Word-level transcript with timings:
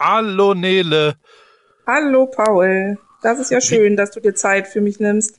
Hallo 0.00 0.54
Nele. 0.54 1.16
Hallo 1.86 2.24
Paul. 2.24 2.96
Das 3.22 3.38
ist 3.38 3.50
ja 3.50 3.60
schön, 3.60 3.98
dass 3.98 4.10
du 4.12 4.20
dir 4.20 4.34
Zeit 4.34 4.66
für 4.66 4.80
mich 4.80 4.98
nimmst. 4.98 5.38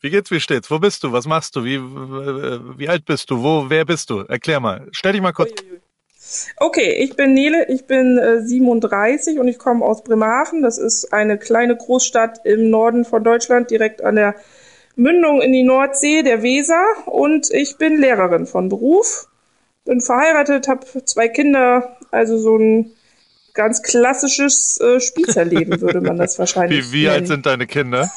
Wie 0.00 0.08
geht's, 0.08 0.30
wie 0.30 0.40
steht's? 0.40 0.70
Wo 0.70 0.78
bist 0.78 1.04
du? 1.04 1.12
Was 1.12 1.26
machst 1.26 1.54
du? 1.54 1.64
Wie, 1.64 1.78
wie 1.78 2.88
alt 2.88 3.04
bist 3.04 3.30
du? 3.30 3.42
Wo, 3.42 3.68
wer 3.68 3.84
bist 3.84 4.08
du? 4.08 4.20
Erklär 4.20 4.58
mal. 4.58 4.88
Stell 4.92 5.12
dich 5.12 5.20
mal 5.20 5.34
kurz. 5.34 5.50
Okay, 6.56 6.94
ich 6.94 7.14
bin 7.14 7.34
Nele, 7.34 7.68
ich 7.68 7.86
bin 7.86 8.16
äh, 8.16 8.40
37 8.40 9.38
und 9.38 9.48
ich 9.48 9.58
komme 9.58 9.84
aus 9.84 10.02
Bremerhaven. 10.02 10.62
Das 10.62 10.78
ist 10.78 11.12
eine 11.12 11.36
kleine 11.36 11.76
Großstadt 11.76 12.40
im 12.44 12.70
Norden 12.70 13.04
von 13.04 13.22
Deutschland, 13.22 13.70
direkt 13.70 14.02
an 14.02 14.16
der 14.16 14.34
Mündung 14.96 15.42
in 15.42 15.52
die 15.52 15.62
Nordsee, 15.62 16.22
der 16.22 16.42
Weser. 16.42 16.82
Und 17.04 17.50
ich 17.50 17.76
bin 17.76 18.00
Lehrerin 18.00 18.46
von 18.46 18.70
Beruf. 18.70 19.26
Bin 19.84 20.00
verheiratet, 20.00 20.68
habe 20.68 20.86
zwei 21.04 21.28
Kinder, 21.28 21.98
also 22.10 22.38
so 22.38 22.56
ein 22.56 22.92
ganz 23.54 23.82
klassisches 23.82 24.80
äh, 24.80 25.00
Spießerleben, 25.00 25.80
würde 25.80 26.00
man 26.00 26.18
das 26.18 26.38
wahrscheinlich 26.38 26.92
Wie, 26.92 27.02
wie 27.02 27.08
alt 27.08 27.26
sind 27.26 27.46
deine 27.46 27.66
Kinder? 27.66 28.10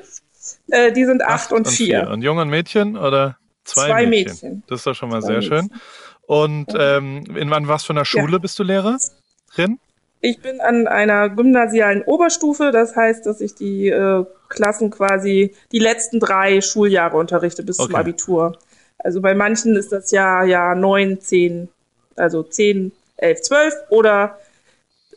äh, 0.68 0.92
die 0.92 1.04
sind 1.04 1.22
acht, 1.22 1.30
acht 1.30 1.52
und, 1.52 1.66
und 1.66 1.68
vier. 1.68 2.08
Und 2.10 2.22
Jung 2.22 2.38
und 2.38 2.48
Mädchen 2.48 2.96
oder 2.96 3.36
zwei, 3.64 3.88
zwei 3.88 4.06
Mädchen? 4.06 4.32
Mädchen? 4.32 4.62
Das 4.68 4.80
ist 4.80 4.86
doch 4.86 4.94
schon 4.94 5.10
mal 5.10 5.20
zwei 5.20 5.40
sehr 5.40 5.40
Mädchen. 5.40 5.70
schön. 5.70 5.80
Und 6.26 6.66
ähm, 6.78 7.24
in 7.36 7.50
wann 7.50 7.68
was 7.68 7.84
für 7.84 7.92
einer 7.92 8.04
Schule 8.04 8.32
ja. 8.32 8.38
bist 8.38 8.58
du 8.58 8.62
Lehrerin? 8.62 9.78
Ich 10.20 10.40
bin 10.40 10.60
an 10.60 10.86
einer 10.86 11.28
gymnasialen 11.28 12.02
Oberstufe, 12.02 12.70
das 12.70 12.94
heißt, 12.94 13.26
dass 13.26 13.40
ich 13.40 13.54
die 13.54 13.88
äh, 13.88 14.24
Klassen 14.48 14.90
quasi 14.90 15.54
die 15.72 15.80
letzten 15.80 16.20
drei 16.20 16.60
Schuljahre 16.60 17.16
unterrichte 17.16 17.64
bis 17.64 17.80
okay. 17.80 17.88
zum 17.88 17.96
Abitur. 17.96 18.58
Also 18.98 19.20
bei 19.20 19.34
manchen 19.34 19.76
ist 19.76 19.90
das 19.90 20.12
ja 20.12 20.44
ja 20.44 20.76
neun, 20.76 21.20
zehn, 21.20 21.68
also 22.14 22.44
zehn, 22.44 22.92
elf, 23.16 23.42
zwölf 23.42 23.74
oder 23.90 24.38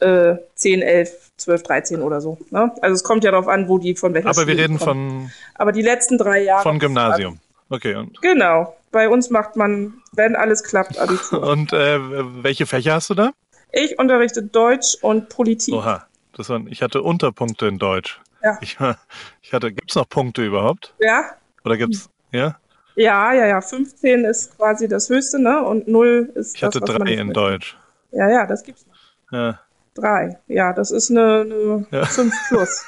äh, 0.01 0.35
10, 0.55 0.81
11, 0.81 1.31
12, 1.37 1.63
13 1.63 2.01
oder 2.01 2.21
so. 2.21 2.37
Ne? 2.49 2.71
Also 2.81 2.95
es 2.95 3.03
kommt 3.03 3.23
ja 3.23 3.31
darauf 3.31 3.47
an, 3.47 3.67
wo 3.67 3.77
die 3.77 3.95
von 3.95 4.13
welcher 4.13 4.29
Aber 4.29 4.41
Schule 4.41 4.47
wir 4.47 4.63
reden 4.63 4.77
kommen. 4.77 5.21
von. 5.21 5.31
Aber 5.55 5.71
die 5.71 5.81
letzten 5.81 6.17
drei 6.17 6.43
Jahre. 6.43 6.63
Von 6.63 6.79
Gymnasium. 6.79 7.39
Okay. 7.69 7.95
Und 7.95 8.21
genau. 8.21 8.75
Bei 8.91 9.09
uns 9.09 9.29
macht 9.29 9.55
man, 9.55 10.01
wenn 10.13 10.35
alles 10.35 10.63
klappt, 10.63 10.97
Abitur. 10.97 11.43
und 11.49 11.73
äh, 11.73 11.99
welche 12.43 12.65
Fächer 12.65 12.93
hast 12.93 13.09
du 13.09 13.13
da? 13.13 13.31
Ich 13.71 13.99
unterrichte 13.99 14.41
Deutsch 14.43 14.95
und 15.01 15.29
Politik. 15.29 15.73
Oha. 15.73 16.05
Das 16.33 16.49
waren, 16.49 16.67
ich 16.67 16.81
hatte 16.81 17.01
Unterpunkte 17.01 17.67
in 17.67 17.79
Deutsch. 17.79 18.21
Ja. 18.43 18.57
Ich, 18.61 18.77
ich 19.41 19.53
hatte, 19.53 19.71
gibt's 19.71 19.95
noch 19.95 20.07
Punkte 20.07 20.45
überhaupt? 20.45 20.93
Ja. 20.99 21.23
Oder 21.63 21.77
gibt's, 21.77 22.09
ja? 22.31 22.57
Ja, 22.95 23.33
ja, 23.33 23.45
ja. 23.47 23.61
15 23.61 24.23
ist 24.25 24.57
quasi 24.57 24.87
das 24.87 25.09
höchste, 25.09 25.41
ne? 25.41 25.61
Und 25.63 25.87
0 25.87 26.31
ist 26.35 26.55
Ich 26.55 26.63
hatte 26.63 26.79
das, 26.79 26.95
drei 26.95 27.13
in 27.13 27.33
Deutsch. 27.33 27.77
Ja, 28.11 28.29
ja, 28.29 28.45
das 28.45 28.63
gibt's 28.63 28.85
noch. 28.85 28.95
Ja. 29.37 29.59
Drei. 29.95 30.37
Ja, 30.47 30.73
das 30.73 30.91
ist 30.91 31.09
eine, 31.09 31.41
eine 31.41 31.87
ja. 31.89 32.05
5 32.05 32.33
plus. 32.49 32.85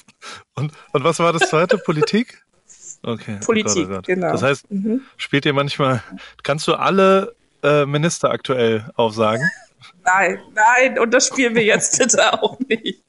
und, 0.54 0.72
und 0.92 1.04
was 1.04 1.18
war 1.18 1.32
das 1.32 1.48
zweite? 1.48 1.78
Politik? 1.78 2.44
Okay. 3.02 3.38
Politik, 3.44 3.72
oh 3.72 3.74
Gott, 3.74 3.88
oh 3.88 3.94
Gott. 3.96 4.06
genau. 4.06 4.32
Das 4.32 4.42
heißt, 4.42 4.70
mhm. 4.70 5.02
spielt 5.16 5.46
ihr 5.46 5.54
manchmal, 5.54 6.02
kannst 6.42 6.68
du 6.68 6.74
alle 6.74 7.34
äh, 7.62 7.86
Minister 7.86 8.30
aktuell 8.30 8.90
aufsagen? 8.94 9.48
Nein, 10.04 10.38
nein, 10.54 10.98
und 10.98 11.12
das 11.12 11.28
spielen 11.28 11.54
wir 11.54 11.64
jetzt 11.64 11.98
bitte 11.98 12.32
auch 12.42 12.58
nicht. 12.68 13.02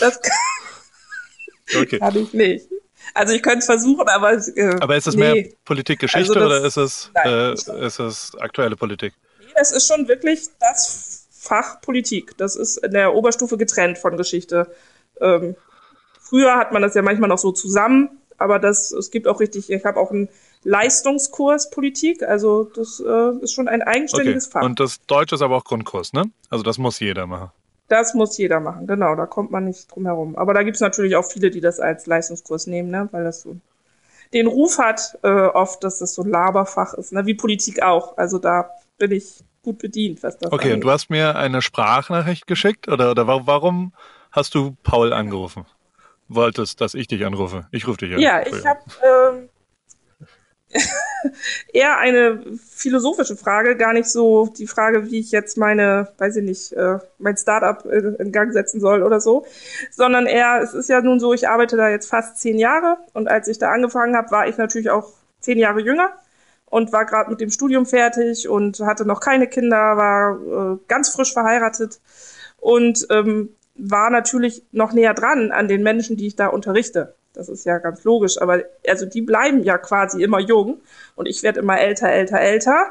Das 0.00 0.20
kann, 0.20 1.82
okay. 1.82 1.98
kann 1.98 2.16
ich 2.16 2.32
nicht. 2.32 2.68
Also 3.14 3.34
ich 3.34 3.42
könnte 3.42 3.58
es 3.58 3.66
versuchen, 3.66 4.08
aber 4.08 4.32
äh, 4.32 4.76
Aber 4.80 4.96
ist 4.96 5.06
es 5.06 5.14
nee. 5.14 5.32
mehr 5.32 5.48
Politikgeschichte 5.64 6.34
Also 6.34 6.46
oder 6.46 6.64
ist 6.64 6.76
es, 6.76 7.10
nein. 7.14 7.26
äh, 7.26 7.86
ist 7.86 8.00
es 8.00 8.32
aktuelle 8.40 8.74
Politik? 8.74 9.14
Nee, 9.38 9.52
das 9.54 9.70
ist 9.70 9.86
schon 9.86 10.08
wirklich 10.08 10.48
das 10.58 11.23
Fach 11.44 11.80
Politik. 11.82 12.36
Das 12.38 12.56
ist 12.56 12.78
in 12.78 12.92
der 12.92 13.14
Oberstufe 13.14 13.58
getrennt 13.58 13.98
von 13.98 14.16
Geschichte. 14.16 14.70
Ähm, 15.20 15.56
früher 16.20 16.56
hat 16.56 16.72
man 16.72 16.82
das 16.82 16.94
ja 16.94 17.02
manchmal 17.02 17.28
noch 17.28 17.38
so 17.38 17.52
zusammen, 17.52 18.10
aber 18.38 18.58
das, 18.58 18.92
es 18.92 19.10
gibt 19.10 19.28
auch 19.28 19.40
richtig, 19.40 19.70
ich 19.70 19.84
habe 19.84 20.00
auch 20.00 20.10
einen 20.10 20.28
Leistungskurs 20.64 21.70
Politik, 21.70 22.22
also 22.22 22.64
das 22.64 23.00
äh, 23.06 23.38
ist 23.42 23.52
schon 23.52 23.68
ein 23.68 23.82
Okay. 23.82 23.90
eigenständiges 23.90 24.46
Fach. 24.46 24.62
Und 24.62 24.80
das 24.80 25.00
Deutsche 25.06 25.34
ist 25.34 25.42
aber 25.42 25.56
auch 25.56 25.64
Grundkurs, 25.64 26.12
ne? 26.14 26.24
Also 26.48 26.62
das 26.62 26.78
muss 26.78 27.00
jeder 27.00 27.26
machen. 27.26 27.50
Das 27.88 28.14
muss 28.14 28.38
jeder 28.38 28.60
machen, 28.60 28.86
genau, 28.86 29.14
da 29.14 29.26
kommt 29.26 29.50
man 29.50 29.64
nicht 29.66 29.94
drum 29.94 30.06
herum. 30.06 30.36
Aber 30.36 30.54
da 30.54 30.62
gibt's 30.62 30.80
natürlich 30.80 31.16
auch 31.16 31.24
viele, 31.30 31.50
die 31.50 31.60
das 31.60 31.80
als 31.80 32.06
Leistungskurs 32.06 32.66
nehmen, 32.66 32.90
ne? 32.90 33.08
weil 33.12 33.24
das 33.24 33.42
so 33.42 33.56
den 34.34 34.46
Ruf 34.48 34.78
hat, 34.78 35.18
äh, 35.22 35.28
oft, 35.28 35.84
dass 35.84 35.98
das 36.00 36.14
so 36.14 36.22
ein 36.22 36.30
Laberfach 36.30 36.94
ist, 36.94 37.12
ne? 37.12 37.26
wie 37.26 37.34
Politik 37.34 37.82
auch. 37.82 38.16
Also 38.18 38.38
da 38.38 38.70
bin 38.98 39.12
ich 39.12 39.44
gut 39.64 39.78
bedient, 39.78 40.22
was 40.22 40.38
das 40.38 40.52
Okay, 40.52 40.72
und 40.72 40.80
du 40.82 40.90
hast 40.90 41.10
mir 41.10 41.36
eine 41.36 41.60
Sprachnachricht 41.62 42.46
geschickt 42.46 42.86
oder, 42.88 43.10
oder 43.10 43.26
wa- 43.26 43.42
warum 43.46 43.92
hast 44.30 44.54
du 44.54 44.76
Paul 44.82 45.12
angerufen? 45.12 45.64
Wolltest, 46.28 46.80
dass 46.80 46.94
ich 46.94 47.08
dich 47.08 47.26
anrufe? 47.26 47.66
Ich 47.72 47.86
rufe 47.88 47.98
dich 47.98 48.14
an. 48.14 48.20
Ja, 48.20 48.46
ich 48.46 48.64
habe 48.64 48.80
ähm, 49.02 49.48
eher 51.72 51.98
eine 51.98 52.42
philosophische 52.58 53.36
Frage, 53.36 53.76
gar 53.76 53.92
nicht 53.92 54.08
so 54.08 54.46
die 54.46 54.66
Frage, 54.66 55.10
wie 55.10 55.18
ich 55.20 55.30
jetzt 55.30 55.56
meine, 55.56 56.08
weiß 56.18 56.36
ich 56.36 56.44
nicht, 56.44 56.72
äh, 56.72 56.98
mein 57.18 57.36
Startup 57.36 57.84
in 57.86 58.32
Gang 58.32 58.52
setzen 58.52 58.80
soll 58.80 59.02
oder 59.02 59.20
so, 59.20 59.46
sondern 59.90 60.26
eher, 60.26 60.60
es 60.62 60.74
ist 60.74 60.88
ja 60.88 61.00
nun 61.00 61.20
so, 61.20 61.32
ich 61.32 61.48
arbeite 61.48 61.76
da 61.76 61.88
jetzt 61.88 62.08
fast 62.08 62.38
zehn 62.38 62.58
Jahre 62.58 62.96
und 63.12 63.28
als 63.28 63.48
ich 63.48 63.58
da 63.58 63.70
angefangen 63.70 64.16
habe, 64.16 64.30
war 64.30 64.48
ich 64.48 64.56
natürlich 64.56 64.90
auch 64.90 65.12
zehn 65.40 65.58
Jahre 65.58 65.80
jünger 65.80 66.10
und 66.74 66.92
war 66.92 67.06
gerade 67.06 67.30
mit 67.30 67.40
dem 67.40 67.50
Studium 67.50 67.86
fertig 67.86 68.48
und 68.48 68.80
hatte 68.80 69.06
noch 69.06 69.20
keine 69.20 69.46
Kinder, 69.46 69.76
war 69.96 70.74
äh, 70.74 70.78
ganz 70.88 71.08
frisch 71.08 71.32
verheiratet 71.32 72.00
und 72.58 73.06
ähm, 73.10 73.50
war 73.76 74.10
natürlich 74.10 74.64
noch 74.72 74.92
näher 74.92 75.14
dran 75.14 75.52
an 75.52 75.68
den 75.68 75.84
Menschen, 75.84 76.16
die 76.16 76.26
ich 76.26 76.34
da 76.34 76.48
unterrichte. 76.48 77.14
Das 77.32 77.48
ist 77.48 77.64
ja 77.64 77.78
ganz 77.78 78.02
logisch, 78.02 78.42
aber 78.42 78.64
also 78.88 79.06
die 79.06 79.22
bleiben 79.22 79.62
ja 79.62 79.78
quasi 79.78 80.20
immer 80.20 80.40
jung 80.40 80.80
und 81.14 81.26
ich 81.26 81.44
werde 81.44 81.60
immer 81.60 81.78
älter, 81.78 82.08
älter, 82.08 82.40
älter. 82.40 82.86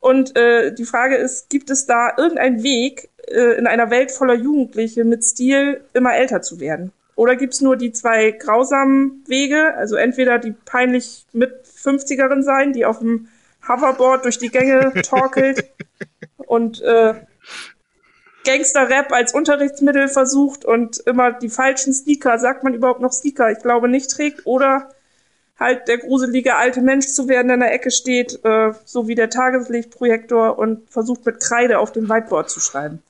Und 0.00 0.36
äh, 0.36 0.74
die 0.74 0.84
Frage 0.84 1.14
ist, 1.14 1.48
gibt 1.48 1.70
es 1.70 1.86
da 1.86 2.14
irgendeinen 2.18 2.64
Weg, 2.64 3.08
äh, 3.28 3.56
in 3.56 3.68
einer 3.68 3.90
Welt 3.90 4.10
voller 4.10 4.34
Jugendliche 4.34 5.04
mit 5.04 5.22
Stil 5.22 5.80
immer 5.92 6.16
älter 6.16 6.42
zu 6.42 6.58
werden? 6.58 6.90
Oder 7.22 7.36
gibt's 7.36 7.60
nur 7.60 7.76
die 7.76 7.92
zwei 7.92 8.32
grausamen 8.32 9.22
Wege, 9.28 9.76
also 9.76 9.94
entweder 9.94 10.40
die 10.40 10.50
peinlich 10.50 11.24
mit 11.32 11.52
50erin 11.64 12.42
sein, 12.42 12.72
die 12.72 12.84
auf 12.84 12.98
dem 12.98 13.28
Hoverboard 13.68 14.24
durch 14.24 14.38
die 14.38 14.48
Gänge 14.48 14.92
torkelt 15.04 15.70
und 16.38 16.80
äh, 16.80 17.14
Gangster-Rap 18.44 19.12
als 19.12 19.34
Unterrichtsmittel 19.34 20.08
versucht 20.08 20.64
und 20.64 20.98
immer 21.06 21.30
die 21.30 21.48
falschen 21.48 21.94
Sneaker, 21.94 22.40
sagt 22.40 22.64
man 22.64 22.74
überhaupt 22.74 23.00
noch 23.00 23.12
Sneaker, 23.12 23.52
ich 23.52 23.60
glaube 23.60 23.86
nicht 23.86 24.10
trägt, 24.10 24.44
oder 24.44 24.90
halt 25.60 25.86
der 25.86 25.98
gruselige 25.98 26.56
alte 26.56 26.80
Mensch 26.80 27.06
zu 27.06 27.28
werden, 27.28 27.46
der 27.46 27.54
in 27.54 27.60
der 27.60 27.72
Ecke 27.72 27.92
steht, 27.92 28.44
äh, 28.44 28.72
so 28.84 29.06
wie 29.06 29.14
der 29.14 29.30
Tageslichtprojektor 29.30 30.58
und 30.58 30.90
versucht 30.90 31.24
mit 31.24 31.38
Kreide 31.38 31.78
auf 31.78 31.92
dem 31.92 32.08
Whiteboard 32.08 32.50
zu 32.50 32.58
schreiben. 32.58 33.00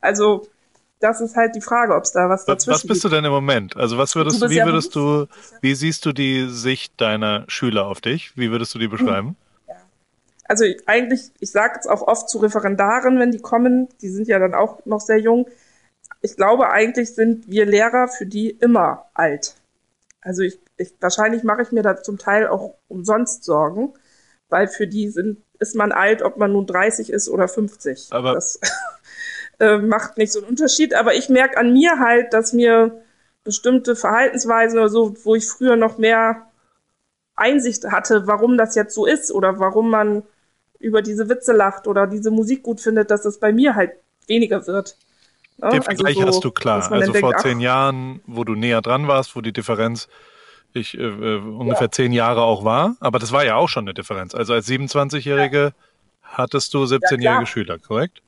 Also 0.00 0.46
das 1.00 1.20
ist 1.20 1.36
halt 1.36 1.54
die 1.54 1.60
Frage, 1.60 1.94
ob 1.94 2.02
es 2.04 2.12
da 2.12 2.28
was 2.28 2.44
dazwischen 2.44 2.74
was 2.74 2.86
bist 2.86 3.04
du 3.04 3.08
denn 3.08 3.24
im 3.24 3.30
Moment? 3.30 3.76
Also 3.76 3.98
was 3.98 4.14
würdest 4.16 4.42
Du 4.42 4.48
wie 4.50 4.56
ja 4.56 4.66
würdest 4.66 4.94
du, 4.96 5.26
wie 5.60 5.74
siehst 5.74 6.04
du 6.06 6.12
die 6.12 6.48
Sicht 6.48 7.00
deiner 7.00 7.44
Schüler 7.48 7.86
auf 7.86 8.00
dich? 8.00 8.36
Wie 8.36 8.50
würdest 8.50 8.74
du 8.74 8.78
die 8.78 8.88
beschreiben? 8.88 9.36
also 10.44 10.64
ich- 10.64 10.88
eigentlich, 10.88 11.30
ich 11.40 11.50
sage 11.50 11.78
es 11.78 11.86
auch 11.86 12.02
oft 12.02 12.28
zu 12.28 12.38
Referendaren, 12.38 13.18
wenn 13.18 13.30
die 13.30 13.38
kommen, 13.40 13.88
die 14.00 14.08
sind 14.08 14.28
ja 14.28 14.38
dann 14.38 14.54
auch 14.54 14.84
noch 14.86 15.00
sehr 15.00 15.18
jung. 15.18 15.46
Ich 16.22 16.36
glaube, 16.36 16.70
eigentlich 16.70 17.14
sind 17.14 17.48
wir 17.48 17.66
Lehrer 17.66 18.08
für 18.08 18.26
die 18.26 18.50
immer 18.50 19.04
alt. 19.14 19.54
Also 20.22 20.42
ich, 20.42 20.58
ich 20.78 20.94
wahrscheinlich 21.00 21.44
mache 21.44 21.62
ich 21.62 21.70
mir 21.70 21.82
da 21.82 22.02
zum 22.02 22.18
Teil 22.18 22.48
auch 22.48 22.74
umsonst 22.88 23.44
Sorgen, 23.44 23.92
weil 24.48 24.68
für 24.68 24.86
die 24.86 25.10
sind, 25.10 25.38
ist 25.58 25.76
man 25.76 25.92
alt, 25.92 26.22
ob 26.22 26.38
man 26.38 26.52
nun 26.52 26.66
30 26.66 27.10
ist 27.10 27.28
oder 27.28 27.46
50. 27.46 28.08
Aber- 28.10 28.32
das 28.34 28.58
äh, 29.60 29.78
macht 29.78 30.18
nicht 30.18 30.32
so 30.32 30.40
einen 30.40 30.48
Unterschied. 30.48 30.94
Aber 30.94 31.14
ich 31.14 31.28
merke 31.28 31.58
an 31.58 31.72
mir 31.72 31.98
halt, 31.98 32.32
dass 32.32 32.52
mir 32.52 33.02
bestimmte 33.44 33.96
Verhaltensweisen 33.96 34.78
oder 34.78 34.88
so, 34.88 35.14
wo 35.24 35.34
ich 35.34 35.46
früher 35.46 35.76
noch 35.76 35.98
mehr 35.98 36.46
Einsicht 37.34 37.84
hatte, 37.84 38.26
warum 38.26 38.58
das 38.58 38.74
jetzt 38.74 38.94
so 38.94 39.06
ist 39.06 39.32
oder 39.32 39.58
warum 39.58 39.90
man 39.90 40.22
über 40.78 41.02
diese 41.02 41.28
Witze 41.28 41.52
lacht 41.52 41.86
oder 41.86 42.06
diese 42.06 42.30
Musik 42.30 42.62
gut 42.62 42.80
findet, 42.80 43.10
dass 43.10 43.22
das 43.22 43.38
bei 43.38 43.52
mir 43.52 43.74
halt 43.74 43.92
weniger 44.26 44.66
wird. 44.66 44.96
Ne? 45.58 45.70
Den 45.70 45.82
Vergleich 45.82 46.16
so, 46.16 46.26
hast 46.26 46.44
du 46.44 46.50
klar. 46.50 46.90
Also 46.90 47.12
vor 47.14 47.30
denkt, 47.30 47.42
zehn 47.42 47.60
Jahren, 47.60 48.20
wo 48.26 48.44
du 48.44 48.54
näher 48.54 48.80
dran 48.80 49.08
warst, 49.08 49.34
wo 49.34 49.40
die 49.40 49.52
Differenz 49.52 50.08
ich 50.74 50.96
äh, 50.96 51.02
äh, 51.02 51.38
ungefähr 51.38 51.90
zehn 51.90 52.12
Jahre 52.12 52.42
auch 52.42 52.64
war, 52.64 52.96
aber 53.00 53.18
das 53.18 53.32
war 53.32 53.44
ja 53.44 53.56
auch 53.56 53.68
schon 53.68 53.84
eine 53.84 53.94
Differenz. 53.94 54.34
Also 54.34 54.52
als 54.52 54.68
27-Jährige 54.68 55.72
hattest 56.22 56.74
du 56.74 56.84
17-jährige 56.84 57.22
klar. 57.22 57.46
Schüler, 57.46 57.78
korrekt? 57.78 58.22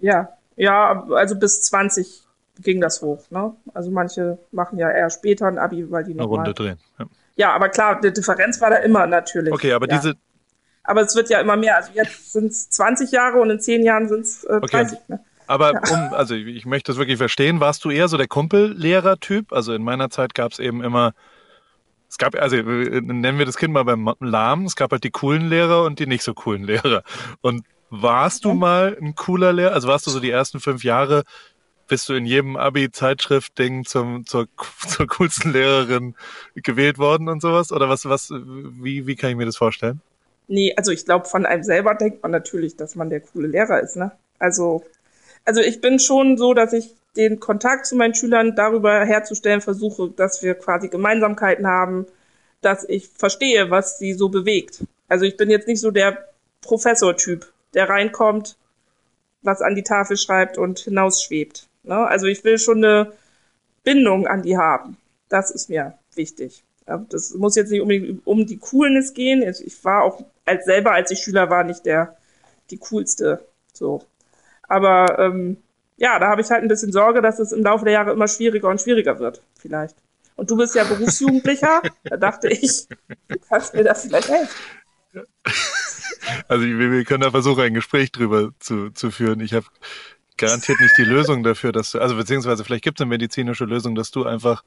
Ja, 0.00 0.30
ja, 0.56 1.06
also 1.10 1.36
bis 1.36 1.62
20 1.62 2.22
ging 2.60 2.80
das 2.80 3.02
hoch. 3.02 3.24
Ne? 3.30 3.54
Also 3.72 3.90
manche 3.90 4.38
machen 4.52 4.78
ja 4.78 4.90
eher 4.90 5.10
später 5.10 5.46
ein 5.46 5.58
Abi, 5.58 5.90
weil 5.90 6.04
die 6.04 6.12
Eine 6.12 6.22
noch 6.22 6.28
Runde 6.28 6.50
mal, 6.50 6.54
drehen. 6.54 6.78
Ja. 6.98 7.06
Ja, 7.36 7.52
aber 7.52 7.68
klar, 7.68 8.00
die 8.00 8.12
Differenz 8.12 8.60
war 8.60 8.70
da 8.70 8.76
immer 8.76 9.06
natürlich. 9.06 9.52
Okay, 9.52 9.72
aber 9.72 9.88
ja. 9.88 9.96
diese, 9.96 10.14
Aber 10.84 11.02
es 11.02 11.16
wird 11.16 11.30
ja 11.30 11.40
immer 11.40 11.56
mehr. 11.56 11.76
Also 11.76 11.90
jetzt 11.94 12.32
sind 12.32 12.52
es 12.52 12.70
20 12.70 13.10
Jahre 13.10 13.40
und 13.40 13.50
in 13.50 13.60
10 13.60 13.82
Jahren 13.82 14.08
sind 14.08 14.20
es 14.20 14.44
äh, 14.44 14.54
Okay. 14.62 14.84
30. 14.84 14.98
Ne? 15.08 15.20
Aber 15.46 15.72
ja. 15.72 15.80
um, 15.92 16.14
also 16.14 16.34
ich, 16.34 16.46
ich 16.46 16.66
möchte 16.66 16.92
es 16.92 16.98
wirklich 16.98 17.18
verstehen, 17.18 17.60
warst 17.60 17.84
du 17.84 17.90
eher 17.90 18.08
so 18.08 18.16
der 18.16 18.28
Kumpellehrer-Typ? 18.28 19.52
Also 19.52 19.74
in 19.74 19.82
meiner 19.82 20.10
Zeit 20.10 20.34
gab 20.34 20.52
es 20.52 20.58
eben 20.58 20.82
immer, 20.82 21.12
es 22.08 22.18
gab, 22.18 22.34
also 22.36 22.56
nennen 22.56 23.38
wir 23.38 23.46
das 23.46 23.56
Kind 23.56 23.74
mal 23.74 23.84
beim 23.84 24.14
Lahm, 24.20 24.64
es 24.64 24.76
gab 24.76 24.92
halt 24.92 25.04
die 25.04 25.10
coolen 25.10 25.48
Lehrer 25.48 25.82
und 25.82 25.98
die 25.98 26.06
nicht 26.06 26.22
so 26.22 26.34
coolen 26.34 26.64
Lehrer. 26.64 27.02
Und 27.40 27.64
warst 28.02 28.44
du 28.44 28.54
mal 28.54 28.96
ein 29.00 29.14
cooler 29.14 29.52
Lehrer? 29.52 29.72
Also 29.72 29.88
warst 29.88 30.06
du 30.06 30.10
so 30.10 30.20
die 30.20 30.30
ersten 30.30 30.60
fünf 30.60 30.84
Jahre, 30.84 31.24
bist 31.86 32.08
du 32.08 32.14
in 32.14 32.26
jedem 32.26 32.56
Abi-Zeitschrift-Ding 32.56 33.84
zum, 33.84 34.26
zur, 34.26 34.48
zur 34.88 35.06
coolsten 35.06 35.52
Lehrerin 35.52 36.14
gewählt 36.54 36.98
worden 36.98 37.28
und 37.28 37.40
sowas? 37.40 37.72
Oder 37.72 37.88
was, 37.88 38.06
was, 38.06 38.30
wie, 38.30 39.06
wie 39.06 39.16
kann 39.16 39.30
ich 39.30 39.36
mir 39.36 39.46
das 39.46 39.56
vorstellen? 39.56 40.00
Nee, 40.46 40.74
also 40.76 40.92
ich 40.92 41.04
glaube, 41.04 41.26
von 41.26 41.46
einem 41.46 41.62
selber 41.62 41.94
denkt 41.94 42.22
man 42.22 42.32
natürlich, 42.32 42.76
dass 42.76 42.96
man 42.96 43.10
der 43.10 43.20
coole 43.20 43.48
Lehrer 43.48 43.80
ist, 43.80 43.96
ne? 43.96 44.12
Also, 44.38 44.84
also 45.44 45.60
ich 45.62 45.80
bin 45.80 45.98
schon 45.98 46.36
so, 46.36 46.52
dass 46.52 46.72
ich 46.72 46.94
den 47.16 47.40
Kontakt 47.40 47.86
zu 47.86 47.96
meinen 47.96 48.14
Schülern 48.14 48.54
darüber 48.56 49.04
herzustellen 49.04 49.60
versuche, 49.60 50.10
dass 50.10 50.42
wir 50.42 50.54
quasi 50.54 50.88
Gemeinsamkeiten 50.88 51.66
haben, 51.66 52.06
dass 52.60 52.86
ich 52.88 53.08
verstehe, 53.08 53.70
was 53.70 53.98
sie 53.98 54.12
so 54.14 54.28
bewegt. 54.28 54.84
Also 55.08 55.24
ich 55.24 55.36
bin 55.36 55.48
jetzt 55.48 55.68
nicht 55.68 55.80
so 55.80 55.90
der 55.90 56.28
Professor-Typ, 56.62 57.46
der 57.74 57.88
reinkommt, 57.88 58.56
was 59.42 59.60
an 59.60 59.74
die 59.74 59.82
Tafel 59.82 60.16
schreibt 60.16 60.58
und 60.58 60.78
hinausschwebt. 60.80 61.68
Ne? 61.82 61.96
Also 61.96 62.26
ich 62.26 62.44
will 62.44 62.58
schon 62.58 62.84
eine 62.84 63.12
Bindung 63.82 64.26
an 64.26 64.42
die 64.42 64.56
haben. 64.56 64.96
Das 65.28 65.50
ist 65.50 65.68
mir 65.68 65.94
wichtig. 66.14 66.64
Das 66.86 67.34
muss 67.34 67.56
jetzt 67.56 67.70
nicht 67.70 67.80
unbedingt 67.80 68.26
um 68.26 68.46
die 68.46 68.58
Coolness 68.58 69.14
gehen. 69.14 69.42
Ich 69.42 69.84
war 69.84 70.02
auch 70.02 70.22
als 70.44 70.64
selber, 70.64 70.92
als 70.92 71.10
ich 71.10 71.20
Schüler 71.20 71.48
war, 71.48 71.64
nicht 71.64 71.86
der 71.86 72.16
die 72.70 72.78
coolste. 72.78 73.46
So. 73.72 74.04
Aber 74.68 75.18
ähm, 75.18 75.56
ja, 75.96 76.18
da 76.18 76.28
habe 76.28 76.40
ich 76.40 76.50
halt 76.50 76.62
ein 76.62 76.68
bisschen 76.68 76.92
Sorge, 76.92 77.22
dass 77.22 77.38
es 77.38 77.52
im 77.52 77.62
Laufe 77.62 77.84
der 77.84 77.94
Jahre 77.94 78.12
immer 78.12 78.28
schwieriger 78.28 78.68
und 78.68 78.80
schwieriger 78.80 79.18
wird, 79.18 79.42
vielleicht. 79.58 79.96
Und 80.36 80.50
du 80.50 80.56
bist 80.56 80.74
ja 80.74 80.84
Berufsjugendlicher, 80.84 81.82
da 82.04 82.16
dachte 82.16 82.48
ich, 82.48 82.88
du 83.28 83.38
kannst 83.48 83.74
mir 83.74 83.84
da 83.84 83.94
vielleicht 83.94 84.28
helfen. 84.28 84.56
Also 86.48 86.64
wir 86.64 87.04
können 87.04 87.22
da 87.22 87.30
versuchen, 87.30 87.62
ein 87.62 87.74
Gespräch 87.74 88.12
drüber 88.12 88.50
zu, 88.58 88.90
zu 88.90 89.10
führen. 89.10 89.40
Ich 89.40 89.52
habe 89.54 89.66
garantiert 90.36 90.80
nicht 90.80 90.96
die 90.98 91.04
Lösung 91.04 91.42
dafür, 91.42 91.72
dass 91.72 91.92
du, 91.92 92.00
also 92.00 92.16
beziehungsweise 92.16 92.64
vielleicht 92.64 92.84
gibt 92.84 92.98
es 92.98 93.02
eine 93.02 93.10
medizinische 93.10 93.64
Lösung, 93.64 93.94
dass 93.94 94.10
du 94.10 94.24
einfach 94.24 94.64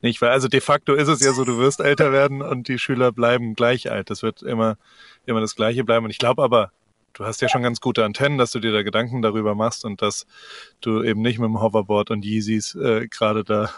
nicht, 0.00 0.20
weil 0.20 0.30
also 0.30 0.48
de 0.48 0.60
facto 0.60 0.94
ist 0.94 1.08
es 1.08 1.20
ja 1.20 1.32
so, 1.32 1.44
du 1.44 1.58
wirst 1.58 1.80
älter 1.80 2.12
werden 2.12 2.42
und 2.42 2.66
die 2.68 2.78
Schüler 2.78 3.12
bleiben 3.12 3.54
gleich 3.54 3.90
alt. 3.90 4.10
Das 4.10 4.22
wird 4.22 4.42
immer, 4.42 4.76
immer 5.26 5.40
das 5.40 5.54
Gleiche 5.54 5.84
bleiben. 5.84 6.04
Und 6.04 6.10
ich 6.10 6.18
glaube 6.18 6.42
aber, 6.42 6.72
du 7.12 7.24
hast 7.24 7.40
ja 7.40 7.48
schon 7.48 7.62
ganz 7.62 7.80
gute 7.80 8.04
Antennen, 8.04 8.38
dass 8.38 8.50
du 8.50 8.58
dir 8.58 8.72
da 8.72 8.82
Gedanken 8.82 9.22
darüber 9.22 9.54
machst 9.54 9.84
und 9.84 10.02
dass 10.02 10.26
du 10.80 11.02
eben 11.04 11.22
nicht 11.22 11.38
mit 11.38 11.46
dem 11.46 11.60
Hoverboard 11.60 12.10
und 12.10 12.24
Yeezys 12.24 12.74
äh, 12.74 13.06
gerade 13.08 13.44
da 13.44 13.70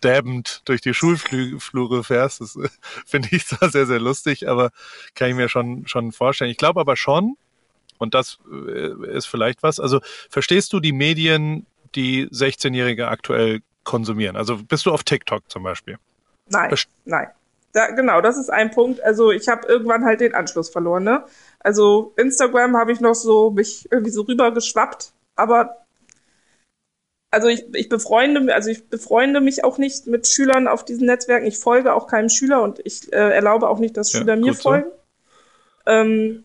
dabbend 0.00 0.62
durch 0.64 0.80
die 0.80 0.94
Schulflure 0.94 2.04
fährst. 2.04 2.40
Das 2.40 2.56
äh, 2.56 2.68
finde 3.06 3.28
ich 3.32 3.46
zwar 3.46 3.70
sehr, 3.70 3.86
sehr 3.86 4.00
lustig, 4.00 4.48
aber 4.48 4.70
kann 5.14 5.30
ich 5.30 5.34
mir 5.36 5.48
schon, 5.48 5.86
schon 5.86 6.12
vorstellen. 6.12 6.50
Ich 6.50 6.58
glaube 6.58 6.80
aber 6.80 6.96
schon, 6.96 7.36
und 7.98 8.14
das 8.14 8.38
äh, 8.50 8.92
ist 9.16 9.26
vielleicht 9.26 9.62
was, 9.62 9.80
also 9.80 10.00
verstehst 10.30 10.72
du 10.72 10.80
die 10.80 10.92
Medien, 10.92 11.66
die 11.94 12.26
16-Jährige 12.28 13.08
aktuell 13.08 13.62
konsumieren? 13.84 14.36
Also 14.36 14.58
bist 14.58 14.86
du 14.86 14.92
auf 14.92 15.04
TikTok 15.04 15.50
zum 15.50 15.62
Beispiel? 15.62 15.98
Nein, 16.48 16.70
Best 16.70 16.88
nein. 17.04 17.28
Da, 17.72 17.88
genau, 17.90 18.22
das 18.22 18.38
ist 18.38 18.48
ein 18.48 18.70
Punkt. 18.70 19.02
Also 19.02 19.32
ich 19.32 19.48
habe 19.48 19.66
irgendwann 19.66 20.04
halt 20.04 20.20
den 20.20 20.34
Anschluss 20.34 20.70
verloren. 20.70 21.04
Ne? 21.04 21.24
Also 21.60 22.14
Instagram 22.16 22.76
habe 22.76 22.92
ich 22.92 23.00
noch 23.00 23.14
so 23.14 23.50
mich 23.50 23.86
irgendwie 23.90 24.10
so 24.10 24.22
rübergeschwappt, 24.22 25.12
aber 25.36 25.85
also 27.36 27.48
ich, 27.48 27.66
ich 27.74 27.90
befreunde, 27.90 28.54
also 28.54 28.70
ich 28.70 28.88
befreunde 28.88 29.42
mich 29.42 29.62
auch 29.62 29.76
nicht 29.76 30.06
mit 30.06 30.26
Schülern 30.26 30.66
auf 30.68 30.86
diesen 30.86 31.06
Netzwerken. 31.06 31.46
Ich 31.46 31.58
folge 31.58 31.92
auch 31.92 32.06
keinem 32.06 32.30
Schüler 32.30 32.62
und 32.62 32.80
ich 32.82 33.12
äh, 33.12 33.34
erlaube 33.34 33.68
auch 33.68 33.78
nicht, 33.78 33.94
dass 33.98 34.10
Schüler 34.10 34.36
ja, 34.36 34.40
mir 34.40 34.54
folgen. 34.54 34.86
So. 35.84 35.92
Ähm, 35.92 36.44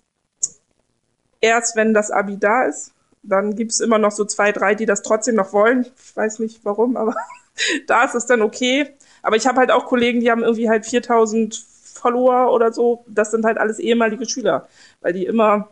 erst 1.39 1.77
wenn 1.77 1.93
das 1.93 2.11
Abi 2.11 2.37
da 2.37 2.65
ist, 2.65 2.91
dann 3.23 3.55
gibt's 3.55 3.79
immer 3.79 3.99
noch 3.99 4.11
so 4.11 4.25
zwei, 4.25 4.51
drei, 4.51 4.75
die 4.75 4.85
das 4.85 5.01
trotzdem 5.01 5.35
noch 5.35 5.53
wollen. 5.53 5.85
Ich 5.97 6.17
weiß 6.17 6.39
nicht 6.39 6.65
warum, 6.65 6.97
aber 6.97 7.15
da 7.87 8.03
ist 8.03 8.15
es 8.15 8.25
dann 8.25 8.41
okay. 8.41 8.93
Aber 9.21 9.37
ich 9.37 9.47
habe 9.47 9.59
halt 9.59 9.71
auch 9.71 9.85
Kollegen, 9.85 10.19
die 10.19 10.29
haben 10.29 10.43
irgendwie 10.43 10.69
halt 10.69 10.85
4000 10.85 11.55
Follower 11.55 12.51
oder 12.51 12.73
so. 12.73 13.05
Das 13.07 13.31
sind 13.31 13.45
halt 13.45 13.57
alles 13.57 13.79
ehemalige 13.79 14.25
Schüler, 14.27 14.67
weil 14.99 15.13
die 15.13 15.25
immer 15.25 15.69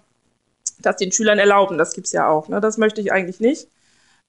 das 0.79 0.95
den 0.95 1.11
Schülern 1.11 1.39
erlauben. 1.39 1.77
Das 1.77 1.93
gibt's 1.93 2.13
ja 2.13 2.29
auch. 2.29 2.47
Ne? 2.47 2.61
Das 2.61 2.77
möchte 2.77 3.01
ich 3.01 3.11
eigentlich 3.11 3.41
nicht. 3.41 3.67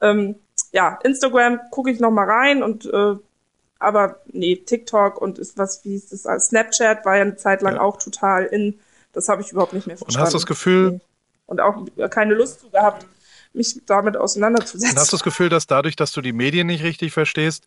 Ähm, 0.00 0.36
ja, 0.72 0.98
Instagram 1.02 1.60
gucke 1.70 1.90
ich 1.90 2.00
noch 2.00 2.10
mal 2.10 2.28
rein 2.28 2.62
und 2.62 2.86
äh, 2.86 3.16
aber 3.78 4.20
nee, 4.26 4.56
TikTok 4.56 5.20
und 5.20 5.38
ist 5.38 5.56
was 5.56 5.84
wie 5.84 5.94
ist 5.94 6.12
das 6.12 6.46
Snapchat 6.46 7.04
war 7.04 7.16
ja 7.16 7.22
eine 7.22 7.36
Zeit 7.36 7.62
lang 7.62 7.76
ja. 7.76 7.80
auch 7.80 7.96
total 7.96 8.44
in. 8.44 8.78
Das 9.12 9.28
habe 9.28 9.42
ich 9.42 9.50
überhaupt 9.50 9.72
nicht 9.72 9.86
mehr 9.86 9.96
verstanden. 9.96 10.20
Und 10.20 10.24
hast 10.24 10.34
du 10.34 10.38
das 10.38 10.46
Gefühl, 10.46 10.90
nee 10.92 11.00
und 11.50 11.60
auch 11.60 11.84
keine 12.10 12.34
Lust 12.34 12.60
zu 12.60 12.70
gehabt, 12.70 13.06
mich 13.52 13.82
damit 13.84 14.16
auseinanderzusetzen. 14.16 14.90
Und 14.90 15.00
hast 15.00 15.12
du 15.12 15.16
das 15.16 15.24
Gefühl, 15.24 15.48
dass 15.48 15.66
dadurch, 15.66 15.96
dass 15.96 16.12
du 16.12 16.20
die 16.20 16.32
Medien 16.32 16.68
nicht 16.68 16.84
richtig 16.84 17.12
verstehst, 17.12 17.66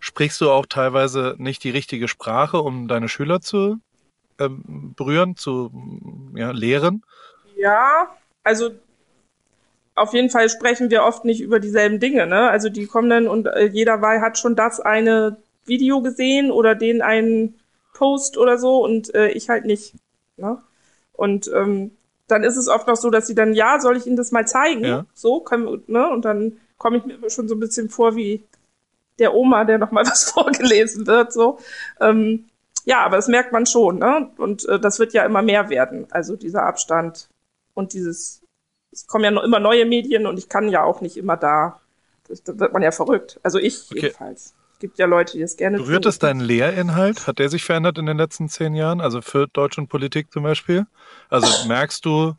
sprichst 0.00 0.40
du 0.42 0.50
auch 0.50 0.66
teilweise 0.66 1.34
nicht 1.38 1.64
die 1.64 1.70
richtige 1.70 2.08
Sprache, 2.08 2.58
um 2.58 2.88
deine 2.88 3.08
Schüler 3.08 3.40
zu 3.40 3.78
ähm, 4.38 4.92
berühren, 4.94 5.36
zu 5.36 5.72
ja, 6.34 6.50
lehren? 6.50 7.04
Ja, 7.56 8.14
also 8.44 8.72
auf 9.94 10.14
jeden 10.14 10.30
Fall 10.30 10.48
sprechen 10.48 10.90
wir 10.90 11.04
oft 11.04 11.24
nicht 11.24 11.40
über 11.40 11.60
dieselben 11.60 12.00
Dinge. 12.00 12.26
Ne? 12.26 12.48
Also 12.48 12.68
die 12.68 12.86
kommen 12.86 13.10
dann 13.10 13.28
und 13.28 13.46
äh, 13.46 13.66
jeder 13.66 14.00
Wahl 14.00 14.20
hat 14.20 14.38
schon 14.38 14.56
das 14.56 14.80
eine 14.80 15.36
Video 15.66 16.00
gesehen 16.00 16.50
oder 16.50 16.74
den 16.74 17.02
einen 17.02 17.58
Post 17.94 18.38
oder 18.38 18.58
so 18.58 18.82
und 18.82 19.14
äh, 19.14 19.28
ich 19.28 19.48
halt 19.48 19.64
nicht. 19.64 19.94
Ne? 20.36 20.58
Und 21.12 21.50
ähm, 21.54 21.92
dann 22.26 22.44
ist 22.44 22.56
es 22.56 22.68
oft 22.68 22.86
noch 22.86 22.96
so, 22.96 23.10
dass 23.10 23.26
sie 23.26 23.34
dann, 23.34 23.52
ja, 23.54 23.78
soll 23.78 23.96
ich 23.96 24.06
Ihnen 24.06 24.16
das 24.16 24.32
mal 24.32 24.46
zeigen? 24.46 24.84
Ja. 24.84 25.06
So, 25.14 25.40
können 25.40 25.66
wir, 25.66 25.80
ne? 25.86 26.08
Und 26.08 26.24
dann 26.24 26.58
komme 26.78 26.96
ich 26.96 27.04
mir 27.04 27.30
schon 27.30 27.46
so 27.46 27.54
ein 27.54 27.60
bisschen 27.60 27.90
vor 27.90 28.16
wie 28.16 28.42
der 29.18 29.34
Oma, 29.34 29.64
der 29.64 29.78
nochmal 29.78 30.06
was 30.06 30.24
vorgelesen 30.24 31.06
wird, 31.06 31.32
so. 31.32 31.58
Ähm, 32.00 32.46
ja, 32.84 33.04
aber 33.04 33.16
das 33.16 33.28
merkt 33.28 33.52
man 33.52 33.66
schon, 33.66 33.98
ne? 33.98 34.30
Und 34.38 34.66
äh, 34.68 34.80
das 34.80 34.98
wird 34.98 35.12
ja 35.12 35.24
immer 35.24 35.42
mehr 35.42 35.68
werden. 35.68 36.06
Also 36.10 36.34
dieser 36.34 36.64
Abstand 36.64 37.28
und 37.74 37.92
dieses, 37.92 38.42
es 38.92 39.06
kommen 39.06 39.24
ja 39.24 39.30
noch 39.30 39.42
immer 39.42 39.58
neue 39.58 39.86
Medien 39.86 40.26
und 40.26 40.38
ich 40.38 40.48
kann 40.48 40.68
ja 40.68 40.84
auch 40.84 41.00
nicht 41.00 41.16
immer 41.16 41.36
da. 41.36 41.80
Das, 42.28 42.42
da 42.42 42.58
wird 42.58 42.72
man 42.72 42.82
ja 42.82 42.92
verrückt. 42.92 43.40
Also 43.42 43.58
ich 43.58 43.88
okay. 43.90 44.00
jedenfalls 44.00 44.54
gibt 44.82 44.98
ja 44.98 45.06
Leute, 45.06 45.34
die 45.34 45.42
es 45.42 45.56
gerne 45.56 45.78
Berührt 45.78 46.06
es 46.06 46.18
deinen 46.18 46.40
Lehrinhalt? 46.40 47.28
Hat 47.28 47.38
der 47.38 47.48
sich 47.48 47.64
verändert 47.64 47.98
in 47.98 48.06
den 48.06 48.16
letzten 48.16 48.48
zehn 48.48 48.74
Jahren? 48.74 49.00
Also 49.00 49.22
für 49.22 49.46
Deutsch 49.46 49.78
und 49.78 49.88
Politik 49.88 50.32
zum 50.32 50.42
Beispiel? 50.42 50.86
Also 51.30 51.68
merkst 51.68 52.04
du, 52.04 52.34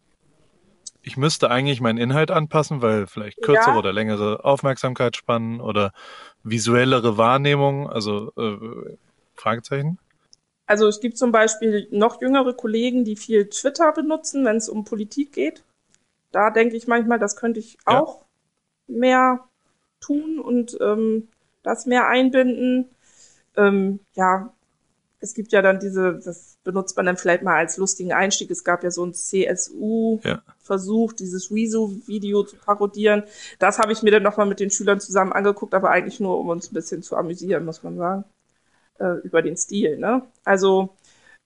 ich 1.01 1.16
müsste 1.16 1.50
eigentlich 1.50 1.80
meinen 1.80 1.98
Inhalt 1.98 2.32
anpassen, 2.32 2.82
weil 2.82 3.08
vielleicht 3.08 3.42
kürzere 3.42 3.72
ja. 3.72 3.78
oder 3.78 3.94
längere 3.94 4.44
Aufmerksamkeitsspannen 4.44 5.62
oder 5.62 5.94
visuellere 6.44 7.18
Wahrnehmung, 7.18 7.89
also 7.89 8.34
äh, 8.38 8.58
Fragezeichen? 9.36 9.98
Also 10.66 10.88
es 10.88 11.00
gibt 11.00 11.18
zum 11.18 11.32
Beispiel 11.32 11.88
noch 11.92 12.22
jüngere 12.22 12.54
Kollegen, 12.54 13.06
die 13.06 13.16
viel 13.16 13.50
Twitter 13.50 13.94
benutzen, 13.94 14.44
wenn 14.44 14.58
es 14.58 14.68
um 14.68 14.84
Politik 14.84 15.32
geht. 15.32 15.63
Da 16.34 16.50
denke 16.50 16.75
ich 16.75 16.88
manchmal, 16.88 17.20
das 17.20 17.36
könnte 17.38 17.60
ich 17.60 17.78
auch 17.86 18.25
ja. 18.88 18.96
mehr 18.98 19.40
tun 20.02 20.40
und 20.40 20.78
ähm, 20.82 21.30
das 21.62 21.86
mehr 21.86 22.08
einbinden. 22.08 22.90
Ähm, 23.56 24.00
ja, 24.13 24.52
es 25.20 25.34
gibt 25.34 25.54
ja 25.54 25.62
dann 25.62 25.80
diese, 25.80 26.20
das 26.20 26.58
benutzt 26.66 26.98
man 26.98 27.06
dann 27.06 27.16
vielleicht 27.16 27.44
mal 27.44 27.56
als 27.56 27.78
lustigen 27.78 28.12
Einstieg. 28.12 28.52
Es 28.52 28.66
gab 28.66 28.84
ja 28.84 28.92
so 28.92 29.06
ein 29.06 29.13
CSU-Versuch, 29.13 31.12
ja. 31.12 31.16
dieses 31.18 31.50
Rezo-Video 31.50 32.44
zu 32.44 32.58
parodieren. 32.58 33.24
Das 33.58 33.80
habe 33.80 33.94
ich 33.94 34.04
mir 34.04 34.12
dann 34.12 34.24
nochmal 34.24 34.48
mit 34.48 34.60
den 34.60 34.70
Schülern 34.70 35.00
zusammen 35.00 35.32
angeguckt, 35.32 35.74
aber 35.75 35.92
eigentlich 35.92 36.20
nur, 36.20 36.38
um 36.38 36.50
uns 36.50 36.70
ein 36.70 36.74
bisschen 36.74 37.04
zu 37.04 37.16
amüsieren, 37.16 37.63
muss 37.63 37.84
man 37.84 37.96
sagen, 37.96 38.25
äh, 39.00 39.20
über 39.24 39.42
den 39.42 39.56
Stil. 39.56 39.98
Ne? 39.98 40.24
Also 40.44 40.90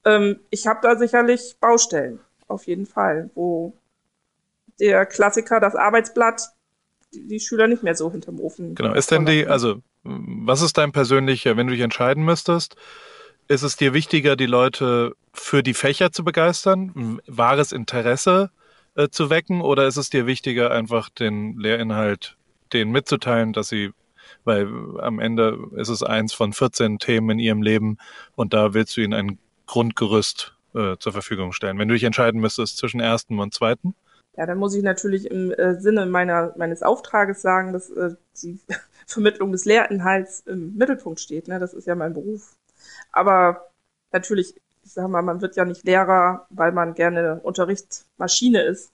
ähm, 0.06 0.40
ich 0.50 0.66
habe 0.66 0.80
da 0.82 0.96
sicherlich 0.96 1.58
Baustellen, 1.60 2.20
auf 2.48 2.66
jeden 2.66 2.88
Fall, 2.88 3.30
wo 3.36 3.74
der 4.80 5.06
Klassiker, 5.06 5.60
das 5.60 5.76
Arbeitsblatt, 5.76 6.42
die, 7.14 7.28
die 7.28 7.40
Schüler 7.40 7.68
nicht 7.68 7.84
mehr 7.84 7.96
so 7.96 8.12
hinterm 8.12 8.40
Ofen. 8.40 8.76
Genau, 8.76 8.94
ist 8.94 9.12
denn 9.12 9.26
die, 9.26 9.48
also 9.48 9.82
was 10.04 10.62
ist 10.62 10.78
dein 10.78 10.92
persönlicher, 10.92 11.58
wenn 11.58 11.68
du 11.68 11.74
dich 11.74 11.82
entscheiden 11.82 12.24
müsstest, 12.24 12.76
ist 13.48 13.64
es 13.64 13.78
dir 13.78 13.94
wichtiger, 13.94 14.36
die 14.36 14.46
Leute 14.46 15.16
für 15.34 15.64
die 15.64 15.74
Fächer 15.74 16.12
zu 16.12 16.24
begeistern, 16.24 17.20
wahres 17.28 17.72
Interesse 17.72 18.52
äh, 18.96 19.10
zu 19.10 19.30
wecken, 19.30 19.62
oder 19.62 19.88
ist 19.88 19.98
es 19.98 20.10
dir 20.10 20.26
wichtiger, 20.26 20.72
einfach 20.72 21.10
den 21.10 21.58
Lehrinhalt 21.58 22.38
denen 22.74 22.92
mitzuteilen, 22.92 23.54
dass 23.54 23.70
sie, 23.70 23.92
weil 24.44 24.68
am 25.00 25.20
Ende 25.20 25.58
ist 25.76 25.90
es 25.90 26.04
eins 26.04 26.34
von 26.34 26.52
14 26.52 27.00
Themen 27.00 27.32
in 27.32 27.40
ihrem 27.40 27.62
Leben 27.62 27.98
und 28.36 28.54
da 28.54 28.74
willst 28.74 28.98
du 28.98 29.02
ihnen 29.02 29.14
ein 29.14 29.40
Grundgerüst 29.68 30.56
äh, 30.74 30.98
zur 30.98 31.14
Verfügung 31.14 31.54
stellen. 31.54 31.78
Wenn 31.78 31.88
du 31.88 31.94
dich 31.94 32.04
entscheiden 32.04 32.42
müsstest 32.42 32.78
zwischen 32.78 33.00
ersten 33.00 33.40
und 33.40 33.54
zweiten? 33.54 33.96
Ja, 34.38 34.46
dann 34.46 34.60
muss 34.60 34.76
ich 34.76 34.84
natürlich 34.84 35.32
im 35.32 35.52
äh, 35.52 35.80
Sinne 35.82 36.06
meiner, 36.06 36.54
meines 36.58 36.84
Auftrages 36.84 37.42
sagen, 37.42 37.74
dass 37.74 37.90
äh, 37.90 38.16
die 38.44 38.60
Vermittlung 39.08 39.52
des 39.52 39.66
Lehrinhalts 39.66 40.42
im 40.42 40.76
Mittelpunkt 40.76 41.20
steht. 41.20 41.48
Ne? 41.48 41.60
Das 41.60 41.74
ist 41.74 41.88
ja 41.88 41.96
mein 41.96 42.14
Beruf. 42.14 42.56
Aber 43.12 43.72
natürlich, 44.12 44.56
ich 44.84 44.94
sage 44.94 45.08
mal, 45.08 45.24
man 45.24 45.42
wird 45.42 45.56
ja 45.56 45.66
nicht 45.66 45.84
Lehrer, 45.86 46.46
weil 46.52 46.72
man 46.72 46.94
gerne 46.94 47.40
Unterrichtsmaschine 47.42 48.62
ist, 48.62 48.94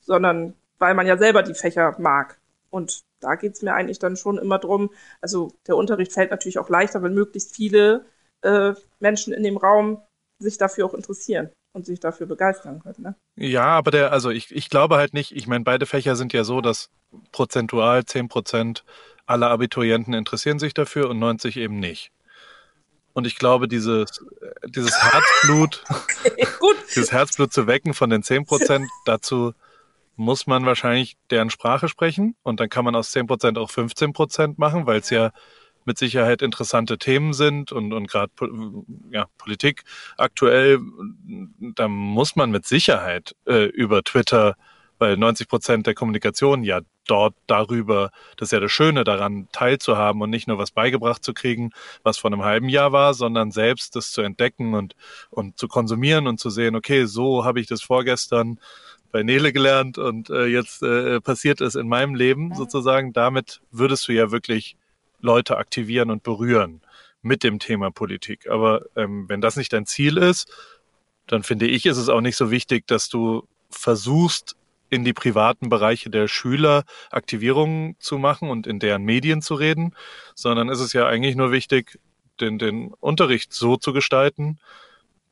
sondern 0.00 0.54
weil 0.78 0.94
man 0.94 1.06
ja 1.06 1.16
selber 1.16 1.44
die 1.44 1.54
Fächer 1.54 1.94
mag. 2.00 2.40
Und 2.70 3.04
da 3.20 3.36
geht's 3.36 3.62
mir 3.62 3.74
eigentlich 3.74 4.00
dann 4.00 4.16
schon 4.16 4.38
immer 4.38 4.58
drum. 4.58 4.90
Also 5.20 5.52
der 5.68 5.76
Unterricht 5.76 6.12
fällt 6.12 6.32
natürlich 6.32 6.58
auch 6.58 6.68
leichter, 6.68 7.02
wenn 7.02 7.14
möglichst 7.14 7.54
viele 7.54 8.06
äh, 8.42 8.74
Menschen 8.98 9.32
in 9.34 9.44
dem 9.44 9.56
Raum 9.56 10.02
sich 10.40 10.58
dafür 10.58 10.86
auch 10.86 10.94
interessieren 10.94 11.50
und 11.72 11.86
sich 11.86 12.00
dafür 12.00 12.26
begeistern 12.26 12.80
können. 12.80 12.96
Ne? 12.98 13.14
Ja, 13.36 13.66
aber 13.66 13.90
der, 13.90 14.12
also 14.12 14.30
ich, 14.30 14.54
ich 14.54 14.70
glaube 14.70 14.96
halt 14.96 15.14
nicht, 15.14 15.34
ich 15.34 15.46
meine, 15.46 15.64
beide 15.64 15.86
Fächer 15.86 16.16
sind 16.16 16.32
ja 16.32 16.44
so, 16.44 16.60
dass 16.60 16.90
prozentual 17.32 18.04
10 18.04 18.28
Prozent 18.28 18.84
aller 19.26 19.50
Abiturienten 19.50 20.14
interessieren 20.14 20.58
sich 20.58 20.74
dafür 20.74 21.08
und 21.08 21.18
90 21.18 21.56
eben 21.56 21.78
nicht. 21.78 22.12
Und 23.12 23.26
ich 23.26 23.36
glaube, 23.36 23.68
dieses, 23.68 24.24
dieses 24.66 25.00
Herzblut, 25.02 25.84
okay, 25.88 26.46
dieses 26.94 27.12
Herzblut 27.12 27.52
zu 27.52 27.66
wecken 27.66 27.94
von 27.94 28.10
den 28.10 28.22
10 28.22 28.46
Prozent, 28.46 28.88
dazu 29.04 29.52
muss 30.16 30.46
man 30.46 30.66
wahrscheinlich 30.66 31.16
deren 31.30 31.50
Sprache 31.50 31.88
sprechen 31.88 32.36
und 32.42 32.60
dann 32.60 32.68
kann 32.68 32.84
man 32.84 32.94
aus 32.94 33.10
10 33.10 33.26
Prozent 33.26 33.58
auch 33.58 33.70
15 33.70 34.12
Prozent 34.12 34.58
machen, 34.58 34.86
weil 34.86 35.00
es 35.00 35.10
ja 35.10 35.32
mit 35.84 35.98
Sicherheit 35.98 36.42
interessante 36.42 36.98
Themen 36.98 37.32
sind 37.32 37.72
und, 37.72 37.92
und 37.92 38.08
gerade 38.08 38.32
ja, 39.10 39.26
Politik 39.38 39.84
aktuell, 40.16 40.78
da 41.74 41.88
muss 41.88 42.36
man 42.36 42.50
mit 42.50 42.66
Sicherheit 42.66 43.34
äh, 43.46 43.64
über 43.64 44.02
Twitter, 44.02 44.56
weil 44.98 45.16
90 45.16 45.48
Prozent 45.48 45.86
der 45.86 45.94
Kommunikation 45.94 46.62
ja 46.62 46.80
dort 47.06 47.34
darüber, 47.46 48.10
das 48.36 48.48
ist 48.48 48.52
ja 48.52 48.60
das 48.60 48.70
Schöne 48.70 49.02
daran, 49.02 49.48
teilzuhaben 49.52 50.22
und 50.22 50.30
nicht 50.30 50.46
nur 50.46 50.58
was 50.58 50.70
beigebracht 50.70 51.24
zu 51.24 51.34
kriegen, 51.34 51.70
was 52.02 52.18
vor 52.18 52.30
einem 52.30 52.44
halben 52.44 52.68
Jahr 52.68 52.92
war, 52.92 53.14
sondern 53.14 53.50
selbst 53.50 53.96
das 53.96 54.12
zu 54.12 54.20
entdecken 54.20 54.74
und, 54.74 54.94
und 55.30 55.58
zu 55.58 55.66
konsumieren 55.66 56.26
und 56.26 56.38
zu 56.38 56.50
sehen, 56.50 56.76
okay, 56.76 57.06
so 57.06 57.44
habe 57.44 57.60
ich 57.60 57.66
das 57.66 57.82
vorgestern 57.82 58.60
bei 59.10 59.22
Nele 59.24 59.52
gelernt 59.52 59.98
und 59.98 60.30
äh, 60.30 60.46
jetzt 60.46 60.82
äh, 60.82 61.20
passiert 61.20 61.60
es 61.60 61.74
in 61.74 61.88
meinem 61.88 62.14
Leben 62.14 62.54
sozusagen. 62.54 63.12
Damit 63.12 63.60
würdest 63.72 64.06
du 64.06 64.12
ja 64.12 64.30
wirklich 64.30 64.76
Leute 65.20 65.56
aktivieren 65.56 66.10
und 66.10 66.22
berühren 66.22 66.80
mit 67.22 67.42
dem 67.42 67.58
Thema 67.58 67.90
Politik. 67.90 68.48
Aber 68.48 68.86
ähm, 68.96 69.28
wenn 69.28 69.40
das 69.40 69.56
nicht 69.56 69.72
dein 69.72 69.86
Ziel 69.86 70.16
ist, 70.16 70.50
dann 71.26 71.42
finde 71.42 71.66
ich, 71.66 71.86
ist 71.86 71.98
es 71.98 72.08
auch 72.08 72.20
nicht 72.20 72.36
so 72.36 72.50
wichtig, 72.50 72.86
dass 72.86 73.08
du 73.08 73.46
versuchst, 73.70 74.56
in 74.90 75.04
die 75.04 75.12
privaten 75.12 75.68
Bereiche 75.68 76.10
der 76.10 76.26
Schüler 76.26 76.84
Aktivierungen 77.10 77.94
zu 78.00 78.18
machen 78.18 78.50
und 78.50 78.66
in 78.66 78.80
deren 78.80 79.04
Medien 79.04 79.40
zu 79.40 79.54
reden, 79.54 79.94
sondern 80.34 80.68
ist 80.68 80.80
es 80.80 80.92
ja 80.92 81.06
eigentlich 81.06 81.36
nur 81.36 81.52
wichtig, 81.52 82.00
den, 82.40 82.58
den 82.58 82.92
Unterricht 82.94 83.52
so 83.52 83.76
zu 83.76 83.92
gestalten, 83.92 84.58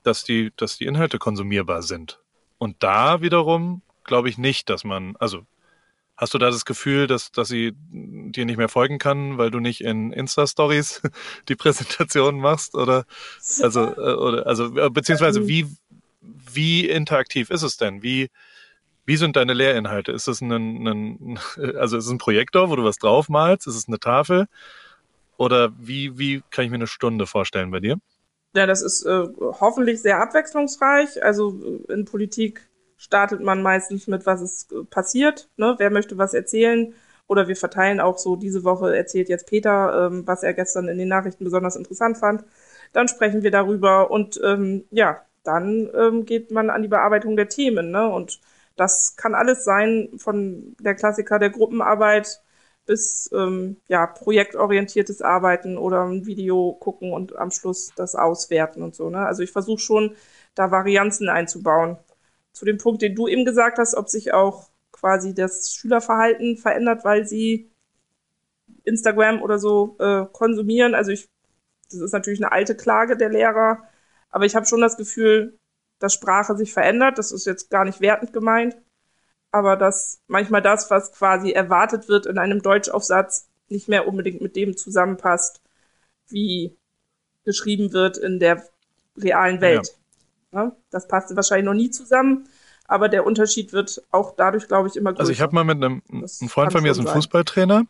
dass 0.04 0.22
die, 0.22 0.52
dass 0.56 0.78
die 0.78 0.86
Inhalte 0.86 1.18
konsumierbar 1.18 1.82
sind. 1.82 2.20
Und 2.58 2.76
da 2.82 3.20
wiederum 3.20 3.82
glaube 4.04 4.28
ich 4.28 4.38
nicht, 4.38 4.70
dass 4.70 4.84
man, 4.84 5.16
also 5.18 5.44
Hast 6.18 6.34
du 6.34 6.38
da 6.38 6.50
das 6.50 6.64
Gefühl, 6.64 7.06
dass, 7.06 7.30
dass 7.30 7.46
sie 7.46 7.74
dir 7.92 8.44
nicht 8.44 8.56
mehr 8.56 8.68
folgen 8.68 8.98
kann, 8.98 9.38
weil 9.38 9.52
du 9.52 9.60
nicht 9.60 9.82
in 9.82 10.12
Insta-Stories 10.12 11.00
die 11.48 11.54
Präsentation 11.54 12.40
machst? 12.40 12.74
Oder 12.74 13.04
also, 13.62 13.84
äh, 13.84 14.14
oder 14.14 14.44
also 14.44 14.76
äh, 14.76 14.90
beziehungsweise 14.90 15.46
wie, 15.46 15.68
wie 16.20 16.88
interaktiv 16.88 17.50
ist 17.50 17.62
es 17.62 17.76
denn? 17.76 18.02
Wie, 18.02 18.30
wie 19.06 19.16
sind 19.16 19.36
deine 19.36 19.54
Lehrinhalte? 19.54 20.10
Ist 20.10 20.26
es 20.26 20.40
ein, 20.40 20.50
ein 20.88 21.38
also 21.76 21.96
ist 21.96 22.06
es 22.06 22.10
ein 22.10 22.18
Projektor, 22.18 22.68
wo 22.68 22.74
du 22.74 22.82
was 22.82 22.98
draufmalst? 22.98 23.68
Ist 23.68 23.76
es 23.76 23.86
eine 23.86 24.00
Tafel? 24.00 24.48
Oder 25.36 25.72
wie, 25.78 26.18
wie 26.18 26.42
kann 26.50 26.64
ich 26.64 26.70
mir 26.72 26.78
eine 26.78 26.88
Stunde 26.88 27.28
vorstellen 27.28 27.70
bei 27.70 27.78
dir? 27.78 27.96
Ja, 28.56 28.66
das 28.66 28.82
ist 28.82 29.04
äh, 29.04 29.28
hoffentlich 29.60 30.02
sehr 30.02 30.20
abwechslungsreich. 30.20 31.22
Also 31.22 31.84
äh, 31.88 31.92
in 31.92 32.06
Politik 32.06 32.67
startet 32.98 33.40
man 33.40 33.62
meistens 33.62 34.06
mit, 34.08 34.26
was 34.26 34.42
ist 34.42 34.72
äh, 34.72 34.84
passiert, 34.84 35.48
ne? 35.56 35.76
wer 35.78 35.90
möchte 35.90 36.18
was 36.18 36.34
erzählen. 36.34 36.94
Oder 37.28 37.46
wir 37.46 37.56
verteilen 37.56 38.00
auch 38.00 38.18
so, 38.18 38.36
diese 38.36 38.64
Woche 38.64 38.96
erzählt 38.96 39.28
jetzt 39.28 39.46
Peter, 39.46 40.06
ähm, 40.06 40.26
was 40.26 40.42
er 40.42 40.54
gestern 40.54 40.88
in 40.88 40.98
den 40.98 41.08
Nachrichten 41.08 41.44
besonders 41.44 41.76
interessant 41.76 42.18
fand. 42.18 42.44
Dann 42.92 43.06
sprechen 43.08 43.42
wir 43.42 43.50
darüber 43.50 44.10
und 44.10 44.40
ähm, 44.42 44.84
ja, 44.90 45.22
dann 45.44 45.90
ähm, 45.94 46.24
geht 46.24 46.50
man 46.50 46.70
an 46.70 46.82
die 46.82 46.88
Bearbeitung 46.88 47.36
der 47.36 47.48
Themen. 47.48 47.90
Ne? 47.90 48.08
Und 48.08 48.40
das 48.76 49.16
kann 49.16 49.34
alles 49.34 49.64
sein, 49.64 50.08
von 50.16 50.74
der 50.80 50.94
Klassiker 50.94 51.38
der 51.38 51.50
Gruppenarbeit 51.50 52.42
bis 52.86 53.30
ähm, 53.34 53.76
ja, 53.88 54.06
projektorientiertes 54.06 55.20
Arbeiten 55.20 55.76
oder 55.76 56.04
ein 56.04 56.24
Video 56.24 56.72
gucken 56.80 57.12
und 57.12 57.36
am 57.36 57.50
Schluss 57.50 57.92
das 57.94 58.14
auswerten 58.14 58.82
und 58.82 58.94
so. 58.94 59.10
Ne? 59.10 59.18
Also 59.18 59.42
ich 59.42 59.52
versuche 59.52 59.80
schon, 59.80 60.16
da 60.54 60.70
Varianzen 60.70 61.28
einzubauen 61.28 61.98
zu 62.58 62.64
dem 62.64 62.78
Punkt, 62.78 63.02
den 63.02 63.14
du 63.14 63.28
eben 63.28 63.44
gesagt 63.44 63.78
hast, 63.78 63.94
ob 63.94 64.08
sich 64.08 64.32
auch 64.34 64.68
quasi 64.90 65.32
das 65.32 65.72
Schülerverhalten 65.72 66.56
verändert, 66.56 67.04
weil 67.04 67.24
sie 67.24 67.70
Instagram 68.82 69.42
oder 69.42 69.58
so 69.58 69.96
äh, 70.00 70.26
konsumieren. 70.32 70.94
Also 70.94 71.12
ich, 71.12 71.28
das 71.90 72.00
ist 72.00 72.12
natürlich 72.12 72.40
eine 72.40 72.50
alte 72.50 72.76
Klage 72.76 73.16
der 73.16 73.28
Lehrer, 73.28 73.84
aber 74.30 74.44
ich 74.44 74.56
habe 74.56 74.66
schon 74.66 74.80
das 74.80 74.96
Gefühl, 74.96 75.56
dass 76.00 76.14
Sprache 76.14 76.56
sich 76.56 76.72
verändert. 76.72 77.18
Das 77.18 77.30
ist 77.30 77.46
jetzt 77.46 77.70
gar 77.70 77.84
nicht 77.84 78.00
wertend 78.00 78.32
gemeint, 78.32 78.76
aber 79.52 79.76
dass 79.76 80.20
manchmal 80.26 80.62
das, 80.62 80.90
was 80.90 81.12
quasi 81.12 81.52
erwartet 81.52 82.08
wird 82.08 82.26
in 82.26 82.38
einem 82.38 82.60
Deutschaufsatz, 82.60 83.48
nicht 83.68 83.88
mehr 83.88 84.08
unbedingt 84.08 84.40
mit 84.40 84.56
dem 84.56 84.76
zusammenpasst, 84.76 85.60
wie 86.28 86.76
geschrieben 87.44 87.92
wird 87.92 88.18
in 88.18 88.40
der 88.40 88.66
realen 89.16 89.60
Welt. 89.60 89.86
Ja. 89.86 89.97
Ne? 90.52 90.72
Das 90.90 91.08
passte 91.08 91.36
wahrscheinlich 91.36 91.66
noch 91.66 91.74
nie 91.74 91.90
zusammen, 91.90 92.48
aber 92.86 93.08
der 93.08 93.26
Unterschied 93.26 93.72
wird 93.72 94.02
auch 94.10 94.34
dadurch, 94.36 94.68
glaube 94.68 94.88
ich, 94.88 94.96
immer 94.96 95.12
größer. 95.12 95.20
Also 95.20 95.32
ich 95.32 95.40
habe 95.40 95.54
mal 95.54 95.64
mit 95.64 95.76
einem, 95.76 96.02
ein 96.10 96.48
Freund 96.48 96.72
von 96.72 96.82
mir 96.82 96.90
ist 96.90 96.98
ein 96.98 97.06
Fußballtrainer 97.06 97.84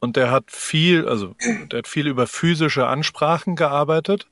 und 0.00 0.16
der 0.16 0.30
hat 0.30 0.50
viel, 0.50 1.08
also 1.08 1.34
der 1.70 1.78
hat 1.78 1.88
viel 1.88 2.06
über 2.06 2.26
physische 2.26 2.86
Ansprachen 2.86 3.56
gearbeitet. 3.56 4.28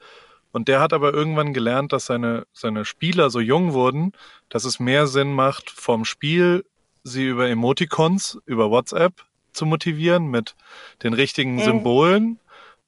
Und 0.52 0.68
der 0.68 0.80
hat 0.80 0.94
aber 0.94 1.12
irgendwann 1.12 1.52
gelernt, 1.52 1.92
dass 1.92 2.06
seine, 2.06 2.46
seine 2.54 2.86
Spieler 2.86 3.28
so 3.28 3.40
jung 3.40 3.74
wurden, 3.74 4.12
dass 4.48 4.64
es 4.64 4.80
mehr 4.80 5.06
Sinn 5.06 5.34
macht, 5.34 5.68
vom 5.68 6.06
Spiel 6.06 6.64
sie 7.04 7.26
über 7.26 7.46
Emoticons, 7.46 8.38
über 8.46 8.70
WhatsApp 8.70 9.12
zu 9.52 9.66
motivieren 9.66 10.28
mit 10.28 10.54
den 11.02 11.12
richtigen 11.12 11.56
mhm. 11.56 11.60
Symbolen 11.60 12.40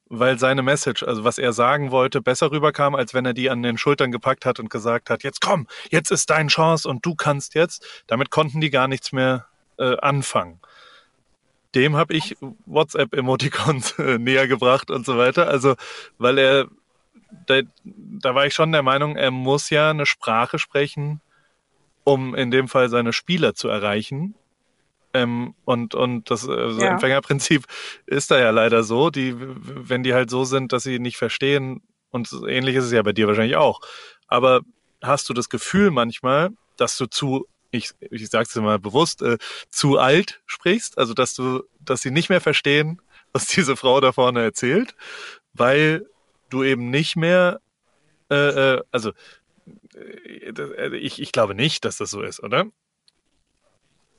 weil 0.09 0.39
seine 0.39 0.63
Message, 0.63 1.03
also 1.03 1.23
was 1.23 1.37
er 1.37 1.53
sagen 1.53 1.91
wollte, 1.91 2.21
besser 2.21 2.51
rüberkam, 2.51 2.95
als 2.95 3.13
wenn 3.13 3.25
er 3.25 3.33
die 3.33 3.49
an 3.49 3.61
den 3.63 3.77
Schultern 3.77 4.11
gepackt 4.11 4.45
hat 4.45 4.59
und 4.59 4.69
gesagt 4.69 5.09
hat, 5.09 5.23
jetzt 5.23 5.39
komm, 5.39 5.67
jetzt 5.91 6.11
ist 6.11 6.29
deine 6.29 6.49
Chance 6.49 6.89
und 6.89 7.05
du 7.05 7.15
kannst 7.15 7.53
jetzt. 7.53 8.03
Damit 8.07 8.31
konnten 8.31 8.59
die 8.59 8.71
gar 8.71 8.87
nichts 8.87 9.11
mehr 9.11 9.45
äh, 9.77 9.95
anfangen. 9.97 10.59
Dem 11.75 11.95
habe 11.95 12.15
ich 12.15 12.35
WhatsApp-Emoticons 12.65 13.99
äh, 13.99 14.17
näher 14.17 14.47
gebracht 14.47 14.89
und 14.89 15.05
so 15.05 15.17
weiter. 15.17 15.47
Also, 15.47 15.75
weil 16.17 16.39
er, 16.39 16.67
da, 17.45 17.61
da 17.83 18.33
war 18.33 18.47
ich 18.47 18.55
schon 18.55 18.71
der 18.71 18.83
Meinung, 18.83 19.15
er 19.15 19.29
muss 19.29 19.69
ja 19.69 19.91
eine 19.91 20.07
Sprache 20.07 20.57
sprechen, 20.57 21.21
um 22.03 22.33
in 22.33 22.49
dem 22.49 22.67
Fall 22.67 22.89
seine 22.89 23.13
Spieler 23.13 23.53
zu 23.53 23.67
erreichen. 23.67 24.33
Ähm, 25.13 25.55
und, 25.65 25.95
und 25.95 26.29
das 26.29 26.47
also 26.47 26.81
ja. 26.81 26.91
Empfängerprinzip 26.91 27.65
ist 28.05 28.31
da 28.31 28.39
ja 28.39 28.51
leider 28.51 28.83
so, 28.83 29.09
die, 29.09 29.35
wenn 29.37 30.03
die 30.03 30.13
halt 30.13 30.29
so 30.29 30.43
sind, 30.43 30.71
dass 30.73 30.83
sie 30.83 30.99
nicht 30.99 31.17
verstehen, 31.17 31.81
und 32.11 32.31
ähnlich 32.47 32.75
ist 32.75 32.85
es 32.85 32.91
ja 32.91 33.01
bei 33.01 33.13
dir 33.13 33.27
wahrscheinlich 33.27 33.55
auch. 33.55 33.81
Aber 34.27 34.61
hast 35.01 35.29
du 35.29 35.33
das 35.33 35.49
Gefühl 35.49 35.91
manchmal, 35.91 36.49
dass 36.77 36.97
du 36.97 37.05
zu, 37.05 37.47
ich, 37.71 37.91
ich 37.99 38.29
sag's 38.29 38.53
dir 38.53 38.61
mal 38.61 38.79
bewusst, 38.79 39.21
äh, 39.21 39.37
zu 39.69 39.97
alt 39.97 40.41
sprichst? 40.45 40.97
Also 40.97 41.13
dass 41.13 41.33
du, 41.33 41.63
dass 41.79 42.01
sie 42.01 42.11
nicht 42.11 42.29
mehr 42.29 42.41
verstehen, 42.41 43.01
was 43.33 43.47
diese 43.47 43.75
Frau 43.75 43.99
da 44.01 44.11
vorne 44.11 44.41
erzählt, 44.41 44.95
weil 45.53 46.05
du 46.49 46.63
eben 46.63 46.89
nicht 46.89 47.15
mehr, 47.15 47.61
äh, 48.31 48.35
äh, 48.75 48.81
also 48.91 49.11
äh, 49.95 50.97
ich, 50.97 51.21
ich 51.21 51.31
glaube 51.31 51.53
nicht, 51.53 51.85
dass 51.85 51.97
das 51.97 52.09
so 52.09 52.21
ist, 52.21 52.41
oder? 52.41 52.65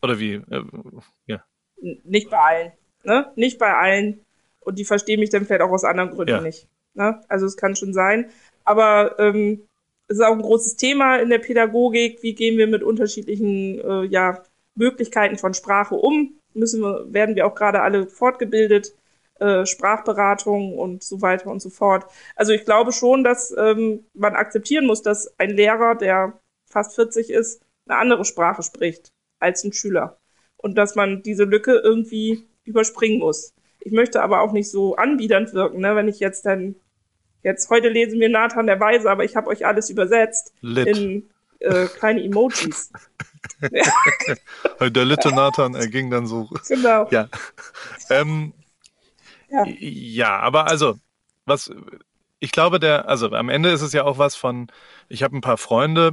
Oder 0.03 0.19
wie? 0.19 0.35
Äh, 0.35 0.63
ja. 1.27 1.45
Nicht 1.81 2.31
bei 2.31 2.39
allen. 2.39 2.73
Ne? 3.05 3.33
Nicht 3.37 3.59
bei 3.59 3.75
allen. 3.75 4.25
Und 4.61 4.79
die 4.79 4.85
verstehen 4.85 5.21
mich 5.21 5.31
dann 5.31 5.47
vielleicht 5.47 5.63
auch 5.63 5.71
aus 5.71 5.85
anderen 5.85 6.11
Gründen 6.11 6.35
ja. 6.35 6.41
nicht. 6.41 6.69
Ne? 6.95 7.21
Also 7.29 7.47
es 7.47 7.57
kann 7.57 7.77
schon 7.77 7.95
sein. 7.95 8.31
Aber 8.65 9.19
ähm, 9.19 9.67
es 10.09 10.19
ist 10.19 10.25
auch 10.25 10.33
ein 10.33 10.43
großes 10.43 10.77
Thema 10.77 11.17
in 11.17 11.31
der 11.31 11.39
Pädagogik. 11.39 12.23
Wie 12.23 12.35
gehen 12.35 12.59
wir 12.59 12.67
mit 12.67 12.83
unterschiedlichen 12.83 13.79
äh, 13.81 14.05
ja, 14.05 14.43
Möglichkeiten 14.75 15.39
von 15.39 15.55
Sprache 15.55 15.95
um? 15.95 16.35
Müssen 16.53 16.83
wir, 16.83 17.07
werden 17.13 17.37
wir 17.37 17.47
auch 17.47 17.55
gerade 17.55 17.81
alle 17.81 18.07
fortgebildet, 18.07 18.95
äh, 19.39 19.65
Sprachberatung 19.65 20.77
und 20.77 21.03
so 21.03 21.23
weiter 21.23 21.49
und 21.49 21.63
so 21.63 21.71
fort. 21.71 22.07
Also 22.35 22.53
ich 22.53 22.65
glaube 22.65 22.93
schon, 22.93 23.25
dass 23.25 23.55
ähm, 23.57 24.05
man 24.15 24.35
akzeptieren 24.35 24.87
muss, 24.87 25.03
dass 25.03 25.33
ein 25.39 25.51
Lehrer, 25.51 25.95
der 25.95 26.39
fast 26.67 26.97
40 26.97 27.31
ist, 27.31 27.63
eine 27.87 27.99
andere 27.99 28.25
Sprache 28.25 28.63
spricht 28.63 29.13
als 29.41 29.65
ein 29.65 29.73
Schüler. 29.73 30.19
Und 30.57 30.77
dass 30.77 30.95
man 30.95 31.23
diese 31.23 31.45
Lücke 31.45 31.81
irgendwie 31.83 32.47
überspringen 32.65 33.19
muss. 33.19 33.55
Ich 33.81 33.93
möchte 33.93 34.23
aber 34.23 34.43
auch 34.43 34.53
nicht 34.53 34.71
so 34.71 34.97
anbiedernd 34.97 35.55
wirken, 35.55 35.81
ne? 35.81 35.97
wenn 35.97 36.07
ich 36.07 36.21
jetzt 36.21 36.45
dann, 36.45 36.77
jetzt 37.43 37.71
heute 37.71 37.89
lesen 37.89 38.21
wir 38.21 38.29
Nathan 38.29 38.67
der 38.67 38.79
Weise, 38.79 39.11
aber 39.11 39.25
ich 39.25 39.37
habe 39.37 39.49
euch 39.49 39.67
alles 39.67 39.89
übersetzt 39.89 40.53
Lit. 40.61 40.87
in 40.87 41.31
äh, 41.61 41.87
kleine 41.87 42.23
Emojis. 42.23 42.93
der 44.81 45.05
Litte 45.05 45.31
Nathan, 45.31 45.75
er 45.75 45.89
ging 45.89 46.11
dann 46.11 46.27
so. 46.27 46.49
Genau. 46.69 47.09
Ja. 47.11 47.29
Ähm, 48.11 48.53
Ja. 49.49 49.65
ja, 49.67 50.39
aber 50.39 50.69
also, 50.69 50.97
was, 51.47 51.73
ich 52.39 52.53
glaube, 52.53 52.79
der, 52.79 53.09
also 53.09 53.31
am 53.33 53.49
Ende 53.49 53.71
ist 53.71 53.83
es 53.83 53.93
ja 53.93 54.05
auch 54.05 54.19
was 54.19 54.37
von, 54.37 54.71
ich 55.09 55.23
habe 55.23 55.37
ein 55.37 55.41
paar 55.41 55.59
Freunde, 55.59 56.13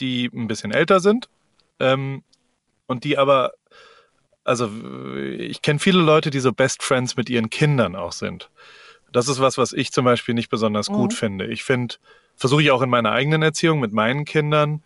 die 0.00 0.30
ein 0.32 0.48
bisschen 0.48 0.72
älter 0.72 1.00
sind 1.00 1.28
ähm, 1.82 2.22
und 2.92 3.02
die 3.02 3.18
aber, 3.18 3.52
also 4.44 4.70
ich 5.38 5.62
kenne 5.62 5.80
viele 5.80 6.00
Leute, 6.00 6.30
die 6.30 6.40
so 6.40 6.52
Best 6.52 6.82
Friends 6.84 7.16
mit 7.16 7.28
ihren 7.28 7.50
Kindern 7.50 7.96
auch 7.96 8.12
sind. 8.12 8.50
Das 9.10 9.28
ist 9.28 9.40
was, 9.40 9.58
was 9.58 9.72
ich 9.72 9.90
zum 9.92 10.04
Beispiel 10.04 10.34
nicht 10.34 10.48
besonders 10.48 10.88
Mhm. 10.88 10.94
gut 10.94 11.14
finde. 11.14 11.46
Ich 11.46 11.64
finde, 11.64 11.96
versuche 12.36 12.62
ich 12.62 12.70
auch 12.70 12.82
in 12.82 12.90
meiner 12.90 13.12
eigenen 13.12 13.42
Erziehung 13.42 13.80
mit 13.80 13.92
meinen 13.92 14.24
Kindern, 14.24 14.82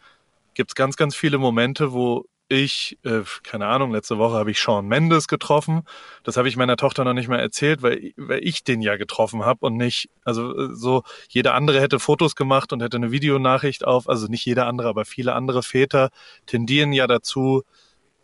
gibt 0.55 0.71
es 0.71 0.75
ganz, 0.75 0.97
ganz 0.97 1.15
viele 1.15 1.39
Momente, 1.39 1.93
wo 1.93 2.25
ich, 2.49 2.97
äh, 3.03 3.23
keine 3.43 3.67
Ahnung, 3.67 3.91
letzte 3.91 4.19
Woche 4.19 4.35
habe 4.37 4.53
ich 4.53 4.61
Sean 4.61 4.87
Mendes 4.87 5.27
getroffen. 5.27 5.83
Das 6.23 6.37
habe 6.37 6.49
ich 6.49 6.57
meiner 6.57 6.77
Tochter 6.77 7.03
noch 7.05 7.13
nicht 7.13 7.29
mal 7.29 7.41
erzählt, 7.41 7.83
weil, 7.83 8.13
weil 8.17 8.39
ich 8.43 8.63
den 8.63 8.83
ja 8.83 8.97
getroffen 8.97 9.45
habe 9.45 9.67
und 9.67 9.77
nicht, 9.77 10.09
also 10.25 10.73
so, 10.73 11.03
jeder 11.29 11.55
andere 11.55 11.81
hätte 11.81 11.99
Fotos 11.99 12.37
gemacht 12.37 12.73
und 12.73 12.83
hätte 12.83 12.99
eine 12.99 13.11
Videonachricht 13.11 13.85
auf, 13.85 14.09
also 14.09 14.29
nicht 14.29 14.45
jeder 14.45 14.67
andere, 14.69 14.89
aber 14.89 15.05
viele 15.05 15.35
andere 15.35 15.63
Väter 15.65 16.11
tendieren 16.47 16.93
ja 16.93 17.09
dazu, 17.09 17.65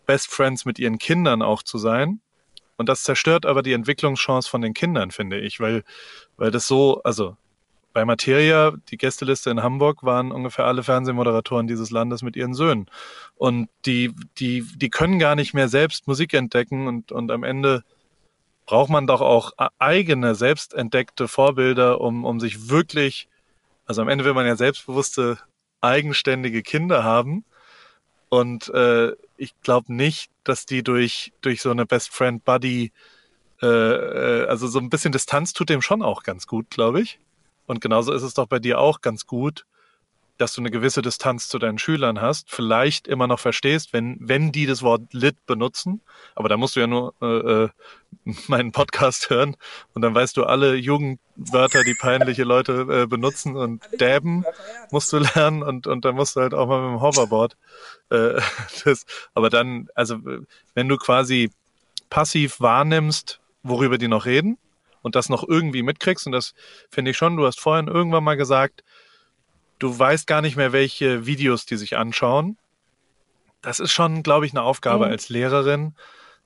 Best 0.06 0.28
Friends 0.28 0.64
mit 0.64 0.78
ihren 0.78 0.98
Kindern 0.98 1.42
auch 1.42 1.62
zu 1.62 1.78
sein. 1.78 2.20
Und 2.76 2.88
das 2.88 3.02
zerstört 3.02 3.46
aber 3.46 3.62
die 3.62 3.74
Entwicklungschance 3.74 4.48
von 4.48 4.60
den 4.60 4.74
Kindern, 4.74 5.10
finde 5.10 5.38
ich, 5.38 5.60
weil, 5.60 5.84
weil 6.36 6.50
das 6.50 6.66
so, 6.66 7.02
also 7.02 7.36
bei 7.92 8.04
Materia, 8.04 8.72
die 8.88 8.96
Gästeliste 8.96 9.50
in 9.50 9.62
Hamburg, 9.62 10.02
waren 10.02 10.32
ungefähr 10.32 10.64
alle 10.64 10.82
Fernsehmoderatoren 10.82 11.66
dieses 11.66 11.90
Landes 11.90 12.22
mit 12.22 12.36
ihren 12.36 12.54
Söhnen. 12.54 12.86
Und 13.36 13.68
die, 13.84 14.14
die, 14.38 14.66
die 14.76 14.90
können 14.90 15.18
gar 15.18 15.34
nicht 15.34 15.54
mehr 15.54 15.68
selbst 15.68 16.06
Musik 16.06 16.32
entdecken 16.34 16.86
und, 16.86 17.12
und 17.12 17.30
am 17.30 17.44
Ende 17.44 17.84
braucht 18.66 18.90
man 18.90 19.06
doch 19.06 19.20
auch 19.20 19.52
e- 19.60 19.68
eigene, 19.78 20.34
selbst 20.34 20.74
entdeckte 20.74 21.28
Vorbilder, 21.28 22.00
um, 22.00 22.24
um 22.24 22.40
sich 22.40 22.68
wirklich, 22.70 23.28
also 23.84 24.02
am 24.02 24.08
Ende 24.08 24.24
will 24.24 24.34
man 24.34 24.46
ja 24.46 24.56
selbstbewusste, 24.56 25.38
eigenständige 25.80 26.62
Kinder 26.62 27.04
haben. 27.04 27.44
Und 28.28 28.68
äh, 28.70 29.12
ich 29.36 29.58
glaube 29.62 29.92
nicht, 29.92 30.30
dass 30.44 30.66
die 30.66 30.82
durch, 30.82 31.32
durch 31.40 31.62
so 31.62 31.70
eine 31.70 31.86
Best 31.86 32.10
Friend 32.10 32.44
Buddy, 32.44 32.92
äh, 33.60 33.66
äh, 33.66 34.46
also 34.46 34.66
so 34.66 34.78
ein 34.78 34.90
bisschen 34.90 35.12
Distanz 35.12 35.52
tut 35.52 35.68
dem 35.68 35.82
schon 35.82 36.02
auch 36.02 36.22
ganz 36.22 36.46
gut, 36.46 36.70
glaube 36.70 37.00
ich. 37.00 37.18
Und 37.66 37.80
genauso 37.80 38.12
ist 38.12 38.22
es 38.22 38.34
doch 38.34 38.46
bei 38.46 38.58
dir 38.58 38.78
auch 38.78 39.00
ganz 39.00 39.26
gut, 39.26 39.64
dass 40.38 40.54
du 40.54 40.60
eine 40.60 40.70
gewisse 40.70 41.02
Distanz 41.02 41.48
zu 41.48 41.58
deinen 41.58 41.78
Schülern 41.78 42.20
hast, 42.20 42.50
vielleicht 42.50 43.06
immer 43.06 43.26
noch 43.26 43.38
verstehst, 43.38 43.92
wenn, 43.92 44.16
wenn 44.20 44.50
die 44.50 44.66
das 44.66 44.82
Wort 44.82 45.12
lit 45.12 45.46
benutzen. 45.46 46.00
Aber 46.34 46.48
da 46.48 46.56
musst 46.56 46.74
du 46.74 46.80
ja 46.80 46.86
nur 46.86 47.14
äh, 47.22 47.26
äh, 47.26 47.68
meinen 48.48 48.72
Podcast 48.72 49.30
hören 49.30 49.56
und 49.94 50.02
dann 50.02 50.14
weißt 50.14 50.36
du 50.36 50.44
alle 50.44 50.74
Jugendwörter, 50.74 51.82
die 51.84 51.94
peinliche 51.94 52.44
Leute 52.44 52.86
äh, 52.90 53.06
benutzen 53.06 53.56
und 53.56 53.82
dabben 53.98 54.44
musst 54.90 55.12
du 55.12 55.18
lernen 55.18 55.62
und, 55.62 55.86
und 55.86 56.04
dann 56.04 56.14
musst 56.14 56.36
du 56.36 56.40
halt 56.40 56.54
auch 56.54 56.66
mal 56.66 56.82
mit 56.82 56.98
dem 56.98 57.00
Hoverboard. 57.00 57.56
Äh, 58.10 58.40
das, 58.84 59.06
aber 59.34 59.50
dann, 59.50 59.88
also 59.94 60.18
wenn 60.74 60.88
du 60.88 60.96
quasi 60.96 61.50
passiv 62.10 62.60
wahrnimmst, 62.60 63.40
worüber 63.62 63.98
die 63.98 64.08
noch 64.08 64.26
reden 64.26 64.58
und 65.02 65.14
das 65.16 65.28
noch 65.28 65.46
irgendwie 65.48 65.82
mitkriegst, 65.82 66.26
und 66.26 66.32
das 66.32 66.54
finde 66.90 67.12
ich 67.12 67.16
schon, 67.16 67.36
du 67.36 67.46
hast 67.46 67.60
vorhin 67.60 67.88
irgendwann 67.88 68.24
mal 68.24 68.36
gesagt, 68.36 68.84
du 69.78 69.98
weißt 69.98 70.26
gar 70.26 70.42
nicht 70.42 70.56
mehr, 70.56 70.72
welche 70.72 71.26
Videos 71.26 71.66
die 71.66 71.76
sich 71.76 71.96
anschauen. 71.96 72.56
Das 73.62 73.80
ist 73.80 73.92
schon, 73.92 74.22
glaube 74.22 74.46
ich, 74.46 74.52
eine 74.52 74.62
Aufgabe 74.62 75.06
Mhm. 75.06 75.12
als 75.12 75.28
Lehrerin, 75.28 75.94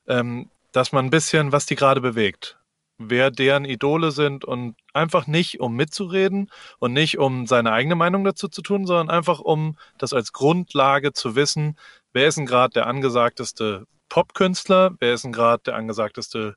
ähm, 0.07 0.49
dass 0.77 0.93
man 0.93 1.07
ein 1.07 1.11
bisschen, 1.11 1.53
was 1.53 1.65
die 1.65 1.75
gerade 1.75 2.03
bewegt, 2.03 2.59
wer 2.99 3.31
deren 3.31 3.65
Idole 3.65 4.11
sind 4.11 4.45
und 4.45 4.77
einfach 4.93 5.27
nicht, 5.27 5.59
um 5.59 5.75
mitzureden 5.75 6.51
und 6.79 6.93
nicht, 6.93 7.17
um 7.17 7.47
seine 7.47 7.73
eigene 7.73 7.95
Meinung 7.95 8.25
dazu 8.25 8.47
zu 8.47 8.61
tun, 8.61 8.85
sondern 8.87 9.09
einfach, 9.09 9.41
um 9.41 9.79
das 9.97 10.13
als 10.13 10.35
Grundlage 10.35 11.15
zu 11.15 11.35
wissen, 11.35 11.79
wer 12.13 12.29
ist 12.29 12.37
denn 12.37 12.45
gerade 12.45 12.75
der 12.75 12.89
angesagteste 12.89 13.87
Popkünstler, 14.11 14.95
wer 15.01 15.15
ist 15.15 15.25
denn 15.25 15.33
gerade 15.33 15.63
der 15.65 15.77
angesagteste, 15.77 16.57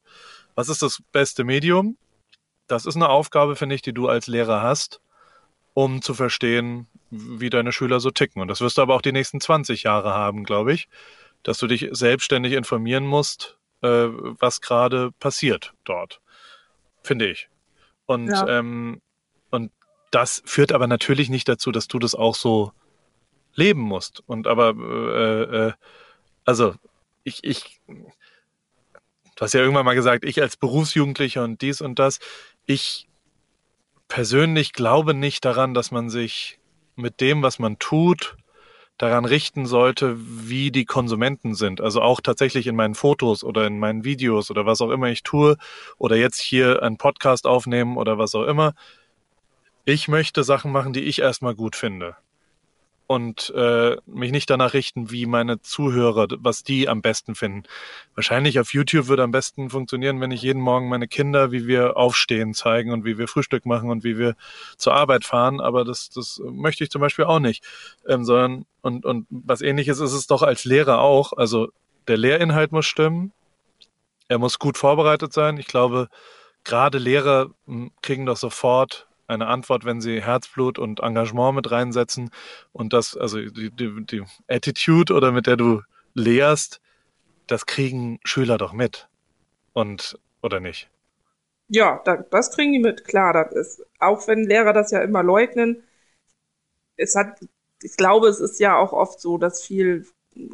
was 0.54 0.68
ist 0.68 0.82
das 0.82 1.02
beste 1.14 1.46
Medium? 1.46 1.98
Das 2.68 2.86
ist 2.86 2.98
eine 2.98 3.08
Aufgabe, 3.08 3.56
finde 3.56 3.76
ich, 3.76 3.82
die 3.82 3.94
du 3.94 4.10
als 4.10 4.28
Lehrer 4.28 4.62
hast, 4.62 5.00
um 5.74 6.02
zu 6.02 6.14
verstehen, 6.14 6.88
wie 7.10 7.50
deine 7.50 7.72
Schüler 7.72 8.02
so 8.02 8.12
ticken. 8.12 8.42
Und 8.42 8.50
das 8.50 8.60
wirst 8.60 8.78
du 8.78 8.82
aber 8.82 8.96
auch 8.96 9.02
die 9.02 9.14
nächsten 9.14 9.40
20 9.40 9.84
Jahre 9.84 10.14
haben, 10.14 10.44
glaube 10.44 10.74
ich, 10.74 10.90
dass 11.44 11.58
du 11.58 11.68
dich 11.68 11.88
selbstständig 11.92 12.52
informieren 12.52 13.08
musst, 13.08 13.59
was 13.82 14.62
gerade 14.62 15.12
passiert 15.20 15.74
dort, 15.84 16.22
finde 17.04 17.28
ich. 17.28 17.50
Und, 18.06 18.30
Ja. 18.30 18.60
ähm, 18.60 19.02
und 19.50 19.72
das 20.12 20.42
führt 20.46 20.72
aber 20.72 20.88
natürlich 20.88 21.30
nicht 21.30 21.48
dazu, 21.48 21.72
dass 21.72 21.88
du 21.88 22.00
das 22.00 22.16
auch 22.16 22.36
so 22.36 22.72
leben 23.54 23.82
musst. 23.82 24.24
Und 24.26 24.48
aber, 24.48 24.74
äh, 24.78 25.68
äh, 25.68 25.74
also 26.46 26.76
ich, 27.24 27.44
ich, 27.44 27.80
du 27.88 29.42
hast 29.42 29.54
ja 29.54 29.62
irgendwann 29.62 29.86
mal 29.86 29.96
gesagt, 29.96 30.26
ich 30.26 30.42
als 30.42 30.58
Berufsjugendlicher 30.58 31.44
und 31.44 31.62
dies 31.62 31.82
und 31.82 32.00
das, 32.00 32.20
ich 32.66 33.08
persönlich 34.08 34.74
glaube 34.74 35.14
nicht 35.14 35.46
daran, 35.46 35.74
dass 35.74 35.92
man 35.92 36.10
sich 36.10 36.60
mit 36.96 37.22
dem, 37.22 37.42
was 37.44 37.60
man 37.60 37.80
tut, 37.80 38.36
daran 39.00 39.26
richten 39.26 39.66
sollte, 39.66 40.18
wie 40.20 40.72
die 40.72 40.86
Konsumenten 40.86 41.56
sind. 41.56 41.82
Also 41.82 42.02
auch 42.02 42.22
tatsächlich 42.22 42.68
in 42.68 42.76
meinen 42.76 42.96
Fotos 42.96 43.44
oder 43.44 43.66
in 43.66 43.80
meinen 43.80 44.04
Videos 44.04 44.52
oder 44.52 44.68
was 44.68 44.82
auch 44.82 44.92
immer 44.92 45.08
ich 45.08 45.24
tue 45.24 45.58
oder 45.98 46.18
jetzt 46.18 46.40
hier 46.40 46.84
einen 46.84 46.98
Podcast 46.98 47.48
aufnehmen 47.48 47.98
oder 47.98 48.20
was 48.20 48.36
auch 48.36 48.44
immer. 48.44 48.74
Ich 49.86 50.08
möchte 50.08 50.44
Sachen 50.44 50.72
machen, 50.72 50.94
die 50.94 51.00
ich 51.00 51.20
erstmal 51.20 51.56
gut 51.56 51.76
finde. 51.76 52.18
Und 53.12 53.52
äh, 53.56 53.98
mich 54.06 54.32
nicht 54.32 54.52
danach 54.52 54.76
richten, 54.76 55.10
wie 55.10 55.26
meine 55.26 55.60
Zuhörer, 55.62 56.28
was 56.42 56.62
die 56.62 56.88
am 56.88 57.02
besten 57.02 57.34
finden. 57.34 57.64
Wahrscheinlich 58.14 58.60
auf 58.60 58.72
YouTube 58.72 59.08
würde 59.08 59.24
am 59.24 59.32
besten 59.32 59.72
funktionieren, 59.72 60.22
wenn 60.22 60.30
ich 60.30 60.44
jeden 60.44 60.62
Morgen 60.62 60.90
meine 60.90 61.08
Kinder, 61.08 61.52
wie 61.52 61.66
wir 61.66 61.98
aufstehen, 61.98 62.54
zeigen 62.54 62.92
und 62.92 63.06
wie 63.06 63.18
wir 63.18 63.28
Frühstück 63.28 63.66
machen 63.66 63.90
und 63.90 64.04
wie 64.04 64.20
wir 64.20 64.36
zur 64.78 64.94
Arbeit 64.94 65.26
fahren. 65.26 65.60
Aber 65.60 65.86
das, 65.86 66.12
das 66.12 66.40
möchte 66.52 66.84
ich 66.84 66.92
zum 66.92 67.02
Beispiel 67.02 67.26
auch 67.26 67.40
nicht. 67.40 67.64
Ähm, 68.08 68.26
sondern, 68.26 68.68
und, 68.82 69.08
und 69.08 69.26
was 69.32 69.62
ähnliches 69.62 70.00
ist 70.00 70.14
es 70.14 70.28
doch 70.28 70.44
als 70.44 70.64
Lehrer 70.66 71.00
auch. 71.00 71.34
Also 71.34 71.70
der 72.08 72.18
Lehrinhalt 72.18 72.72
muss 72.72 72.86
stimmen. 72.86 73.34
Er 74.28 74.38
muss 74.38 74.60
gut 74.60 74.78
vorbereitet 74.78 75.34
sein. 75.34 75.58
Ich 75.58 75.66
glaube, 75.66 76.10
gerade 76.64 77.00
Lehrer 77.00 77.50
m, 77.68 77.90
kriegen 78.04 78.28
doch 78.28 78.38
sofort 78.38 79.09
eine 79.30 79.48
Antwort, 79.48 79.86
wenn 79.86 80.02
sie 80.02 80.22
Herzblut 80.22 80.80
und 80.80 81.02
Engagement 81.02 81.56
mit 81.56 81.72
reinsetzen 81.72 82.32
und 82.74 82.94
das, 82.94 83.18
also 83.18 83.40
die, 83.40 83.72
die, 83.72 84.06
die 84.06 84.24
Attitude 84.48 85.14
oder 85.14 85.32
mit 85.32 85.48
der 85.48 85.58
du 85.58 85.82
lehrst, 86.14 86.82
das 87.48 87.66
kriegen 87.66 88.20
Schüler 88.26 88.58
doch 88.58 88.74
mit. 88.74 89.10
Und, 89.74 90.20
oder 90.42 90.60
nicht? 90.60 90.90
Ja, 91.68 92.02
da, 92.06 92.18
das 92.18 92.52
kriegen 92.52 92.74
die 92.74 92.80
mit, 92.80 93.06
klar. 93.06 93.34
Das 93.34 93.54
ist, 93.54 93.86
auch 94.00 94.28
wenn 94.28 94.44
Lehrer 94.46 94.74
das 94.74 94.92
ja 94.92 95.02
immer 95.02 95.24
leugnen, 95.24 95.84
es 96.98 97.16
hat, 97.16 97.40
ich 97.82 97.96
glaube, 97.98 98.28
es 98.28 98.40
ist 98.40 98.60
ja 98.60 98.78
auch 98.78 98.94
oft 98.94 99.20
so, 99.20 99.38
dass 99.38 99.62
viel 99.64 100.06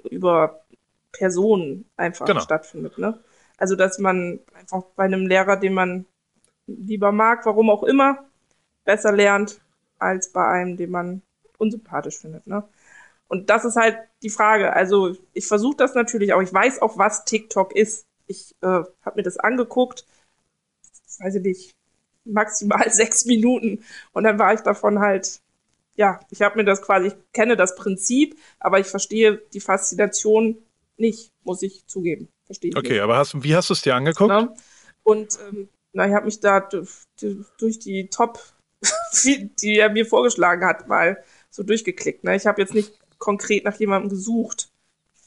über 0.10 0.66
Personen 1.12 1.90
einfach 1.98 2.28
Genau. 2.28 2.42
stattfindet, 2.42 2.98
ne? 2.98 3.20
Also, 3.58 3.76
dass 3.76 4.00
man 4.00 4.40
einfach 4.54 4.84
bei 4.96 5.06
einem 5.06 5.28
Lehrer, 5.28 5.56
den 5.58 5.74
man 5.74 6.06
lieber 6.68 7.12
mag, 7.12 7.46
warum 7.46 7.70
auch 7.70 7.84
immer, 7.84 8.26
besser 8.86 9.12
lernt, 9.12 9.62
als 10.00 10.32
bei 10.32 10.46
einem, 10.48 10.78
den 10.78 10.92
man 10.92 11.22
unsympathisch 11.58 12.20
findet, 12.20 12.48
ne? 12.48 12.64
Und 13.28 13.50
das 13.50 13.66
ist 13.66 13.76
halt 13.76 13.98
die 14.24 14.30
Frage. 14.30 14.74
Also, 14.74 15.16
ich 15.34 15.48
versuche 15.48 15.78
das 15.78 15.96
natürlich 15.96 16.34
auch. 16.34 16.42
Ich 16.42 16.54
weiß 16.54 16.82
auch, 16.82 16.98
was 16.98 17.26
TikTok 17.26 17.76
ist. 17.76 18.06
Ich 18.28 18.56
äh, 18.62 18.68
habe 18.68 19.16
mir 19.16 19.24
das 19.24 19.38
angeguckt 19.38 20.06
weiß 21.20 21.36
ich 21.36 21.44
nicht, 21.44 21.76
maximal 22.26 22.90
sechs 22.92 23.26
Minuten. 23.26 23.84
Und 24.14 24.24
dann 24.24 24.40
war 24.40 24.54
ich 24.54 24.62
davon 24.62 25.00
halt, 25.00 25.40
ja, 25.96 26.20
ich 26.30 26.42
habe 26.42 26.58
mir 26.58 26.66
das 26.66 26.82
quasi, 26.82 27.08
ich 27.08 27.16
kenne 27.34 27.56
das 27.56 27.76
Prinzip, 27.76 28.38
aber 28.60 28.80
ich 28.80 28.88
verstehe 28.88 29.42
die 29.54 29.62
Faszination 29.62 30.58
nicht, 30.98 31.32
muss 31.44 31.62
ich 31.62 31.86
zugeben. 31.88 32.30
Verstehe 32.46 32.72
ich 32.72 32.78
Okay, 32.78 32.94
nicht. 32.94 33.02
aber 33.02 33.18
hast, 33.18 33.44
wie 33.44 33.56
hast 33.56 33.70
du 33.70 33.74
es 33.74 33.82
dir 33.82 33.96
angeguckt? 33.96 34.32
Ne? 34.32 34.54
Und 35.04 35.40
ähm, 35.50 35.70
na, 35.94 36.08
ich 36.08 36.14
habe 36.14 36.26
mich 36.26 36.40
da 36.40 36.60
durch 36.60 37.80
die 37.80 38.08
Top, 38.08 38.40
die 39.62 39.78
er 39.78 39.90
mir 39.90 40.06
vorgeschlagen 40.06 40.66
hat, 40.66 40.88
mal 40.88 41.24
so 41.50 41.64
durchgeklickt. 41.64 42.24
Ne? 42.24 42.36
Ich 42.36 42.46
habe 42.46 42.62
jetzt 42.62 42.74
nicht 42.74 42.92
konkret 43.18 43.64
nach 43.64 43.76
jemandem 43.76 44.10
gesucht. 44.10 44.70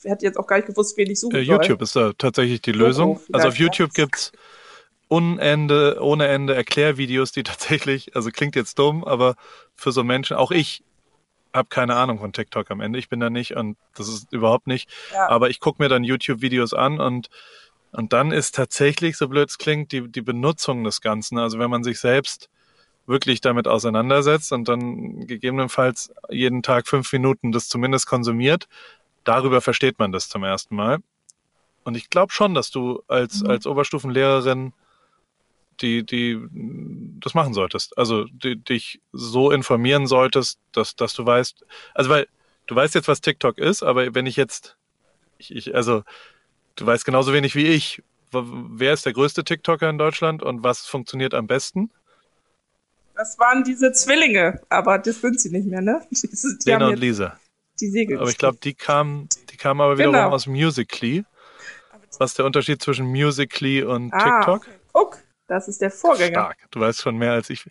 hätte 0.05 0.25
jetzt 0.25 0.39
auch 0.39 0.47
gar 0.47 0.57
nicht 0.57 0.67
gewusst, 0.67 0.97
wen 0.97 1.11
ich 1.11 1.21
suchen 1.21 1.37
äh, 1.37 1.41
YouTube 1.41 1.83
ist 1.83 1.97
da 1.97 2.13
tatsächlich 2.17 2.61
die 2.61 2.73
Lösung. 2.73 3.21
Also 3.33 3.49
auf 3.49 3.57
YouTube 3.57 3.95
gibt's 3.95 4.33
Unende, 5.09 5.99
ohne 6.01 6.29
Ende 6.29 6.55
Erklärvideos, 6.55 7.33
die 7.33 7.43
tatsächlich, 7.45 8.15
also 8.15 8.31
klingt 8.31 8.57
jetzt 8.57 8.79
dumm, 8.79 9.05
aber 9.05 9.37
für 9.75 9.93
so 9.93 10.05
Menschen, 10.05 10.37
auch 10.37 10.51
ich 10.51 10.83
habe 11.55 11.69
keine 11.71 11.97
Ahnung 11.97 12.19
von 12.19 12.35
TikTok 12.35 12.71
am 12.71 12.81
Ende. 12.81 12.99
Ich 12.99 13.09
bin 13.09 13.21
da 13.21 13.31
nicht 13.31 13.57
und 13.57 13.79
das 13.97 14.07
ist 14.09 14.31
überhaupt 14.33 14.67
nicht. 14.67 14.91
Ja. 15.13 15.29
Aber 15.31 15.49
ich 15.49 15.61
gucke 15.61 15.83
mir 15.83 15.89
dann 15.89 16.05
YouTube-Videos 16.05 16.75
an 16.75 17.01
und 17.01 17.31
und 17.91 18.13
dann 18.13 18.33
ist 18.33 18.55
tatsächlich, 18.55 19.17
so 19.17 19.29
blöd 19.29 19.49
es 19.49 19.59
klingt, 19.59 19.93
die, 19.93 20.09
die 20.09 20.21
Benutzung 20.21 20.85
des 20.85 21.01
Ganzen. 21.01 21.39
Also 21.39 21.59
wenn 21.59 21.71
man 21.71 21.85
sich 21.85 21.99
selbst 21.99 22.51
wirklich 23.09 23.41
damit 23.41 23.67
auseinandersetzt 23.67 24.53
und 24.53 24.69
dann 24.69 25.27
gegebenenfalls 25.27 26.13
jeden 26.29 26.63
Tag 26.63 26.87
fünf 26.87 27.13
Minuten 27.13 27.53
das 27.53 27.69
zumindest 27.69 28.07
konsumiert, 28.07 28.69
darüber 29.25 29.61
versteht 29.61 29.99
man 29.99 30.13
das 30.13 30.29
zum 30.29 30.45
ersten 30.45 30.77
Mal. 30.77 30.99
Und 31.85 31.97
ich 31.97 32.11
glaube 32.11 32.33
schon, 32.33 32.55
dass 32.55 32.71
du 32.71 33.03
als, 33.09 33.43
mhm. 33.43 33.51
als 33.51 33.67
Oberstufenlehrerin 33.67 34.73
die, 35.81 36.05
die 36.05 36.39
das 37.21 37.35
machen 37.35 37.55
solltest. 37.55 37.97
Also 37.97 38.25
die, 38.25 38.57
dich 38.57 39.01
so 39.13 39.51
informieren 39.51 40.07
solltest, 40.07 40.59
dass, 40.73 40.97
dass 40.97 41.15
du 41.15 41.25
weißt, 41.25 41.65
also 41.95 42.11
weil 42.11 42.27
du 42.67 42.75
weißt 42.75 42.95
jetzt, 42.95 43.09
was 43.09 43.21
TikTok 43.21 43.59
ist, 43.59 43.83
aber 43.83 44.15
wenn 44.15 44.27
ich 44.27 44.37
jetzt, 44.37 44.77
ich, 45.39 45.55
ich, 45.55 45.75
also 45.75 46.03
du 46.77 46.85
weißt 46.85 47.05
genauso 47.05 47.33
wenig 47.33 47.55
wie 47.55 47.67
ich, 47.67 48.03
wer 48.33 48.93
ist 48.93 49.07
der 49.07 49.15
größte 49.15 49.45
TikToker 49.45 49.89
in 49.89 49.99
Deutschland 49.99 50.43
und 50.43 50.63
was 50.63 50.85
funktioniert 50.87 51.33
am 51.33 51.47
besten? 51.47 51.91
Das 53.19 53.37
waren 53.37 53.65
diese 53.65 53.91
Zwillinge, 53.91 54.61
aber 54.69 54.97
das 54.99 55.21
sind 55.21 55.41
sie 55.41 55.51
nicht 55.51 55.67
mehr, 55.67 55.81
ne? 55.81 56.01
Die, 56.11 56.29
die 56.29 56.71
Lena 56.71 56.87
und 56.87 57.01
Lisa. 57.01 57.37
Die 57.81 57.89
Segel. 57.89 58.21
Aber 58.21 58.31
ich 58.31 58.39
glaube, 58.39 58.59
die 58.63 58.75
kamen, 58.75 59.29
die 59.51 59.57
kamen 59.57 59.81
aber 59.81 59.99
wiederum 59.99 60.15
genau. 60.15 60.31
aus 60.31 60.47
Musically. 60.47 61.25
Was 62.19 62.31
ist 62.31 62.39
der 62.39 62.45
Unterschied 62.45 62.81
zwischen 62.81 63.07
Musically 63.07 63.83
und 63.83 64.13
ah, 64.15 64.39
TikTok? 64.39 64.61
Okay. 64.61 64.71
Guck, 64.93 65.19
das 65.49 65.67
ist 65.67 65.81
der 65.81 65.91
Vorgänger. 65.91 66.43
Stark. 66.43 66.59
Du 66.71 66.79
weißt 66.79 67.03
schon 67.03 67.17
mehr 67.17 67.33
als 67.33 67.51
ich. 67.51 67.69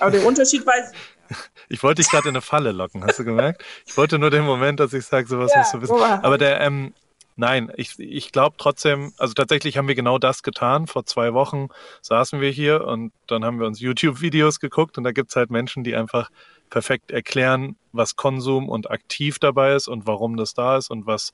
Aber 0.00 0.10
den 0.10 0.24
Unterschied 0.24 0.66
weiß 0.66 0.90
ich. 0.92 1.36
Ich 1.68 1.84
wollte 1.84 2.02
dich 2.02 2.10
gerade 2.10 2.28
in 2.28 2.34
eine 2.34 2.42
Falle 2.42 2.72
locken, 2.72 3.04
hast 3.04 3.20
du 3.20 3.24
gemerkt? 3.24 3.64
Ich 3.86 3.96
wollte 3.96 4.18
nur 4.18 4.30
den 4.30 4.42
Moment, 4.42 4.80
dass 4.80 4.92
ich 4.92 5.06
sage, 5.06 5.28
sowas 5.28 5.52
ja, 5.54 5.60
musst 5.60 5.74
du 5.74 5.82
wissen. 5.82 6.02
Aber 6.02 6.36
der, 6.36 6.60
ähm, 6.62 6.92
nein, 7.40 7.72
ich, 7.76 7.98
ich 7.98 8.30
glaube 8.30 8.56
trotzdem, 8.58 9.12
also 9.18 9.34
tatsächlich 9.34 9.76
haben 9.76 9.88
wir 9.88 9.94
genau 9.96 10.18
das 10.18 10.42
getan. 10.42 10.86
Vor 10.86 11.06
zwei 11.06 11.34
Wochen 11.34 11.68
saßen 12.02 12.40
wir 12.40 12.50
hier 12.50 12.86
und 12.86 13.12
dann 13.26 13.44
haben 13.44 13.58
wir 13.58 13.66
uns 13.66 13.80
YouTube-Videos 13.80 14.60
geguckt 14.60 14.98
und 14.98 15.04
da 15.04 15.10
gibt 15.10 15.30
es 15.30 15.36
halt 15.36 15.50
Menschen, 15.50 15.82
die 15.82 15.96
einfach 15.96 16.30
perfekt 16.68 17.10
erklären, 17.10 17.76
was 17.92 18.14
Konsum 18.14 18.68
und 18.68 18.90
aktiv 18.90 19.38
dabei 19.38 19.74
ist 19.74 19.88
und 19.88 20.06
warum 20.06 20.36
das 20.36 20.54
da 20.54 20.76
ist 20.76 20.90
und 20.90 21.06
was 21.06 21.32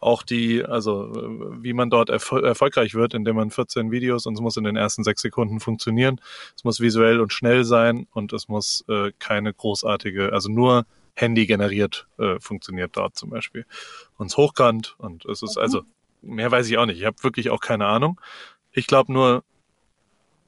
auch 0.00 0.22
die, 0.22 0.64
also 0.64 1.10
wie 1.60 1.72
man 1.72 1.90
dort 1.90 2.10
erfol 2.10 2.44
erfolgreich 2.44 2.94
wird, 2.94 3.14
indem 3.14 3.36
man 3.36 3.50
14 3.50 3.90
Videos 3.90 4.26
und 4.26 4.34
es 4.34 4.40
muss 4.40 4.56
in 4.56 4.64
den 4.64 4.76
ersten 4.76 5.02
sechs 5.02 5.22
Sekunden 5.22 5.58
funktionieren. 5.58 6.20
Es 6.54 6.62
muss 6.62 6.78
visuell 6.78 7.20
und 7.20 7.32
schnell 7.32 7.64
sein 7.64 8.06
und 8.12 8.32
es 8.32 8.46
muss 8.46 8.84
äh, 8.88 9.10
keine 9.18 9.52
großartige, 9.52 10.32
also 10.32 10.50
nur 10.50 10.86
Handy 11.18 11.46
generiert 11.46 12.06
äh, 12.18 12.38
funktioniert 12.40 12.96
dort 12.96 13.16
zum 13.16 13.30
Beispiel. 13.30 13.66
Und 14.16 14.28
es 14.28 14.36
hochkant 14.36 14.94
und 14.98 15.24
es 15.24 15.42
ist, 15.42 15.58
also 15.58 15.82
mehr 16.22 16.50
weiß 16.50 16.68
ich 16.68 16.78
auch 16.78 16.86
nicht. 16.86 16.98
Ich 16.98 17.04
habe 17.04 17.22
wirklich 17.22 17.50
auch 17.50 17.60
keine 17.60 17.86
Ahnung. 17.86 18.20
Ich 18.72 18.86
glaube 18.86 19.12
nur, 19.12 19.42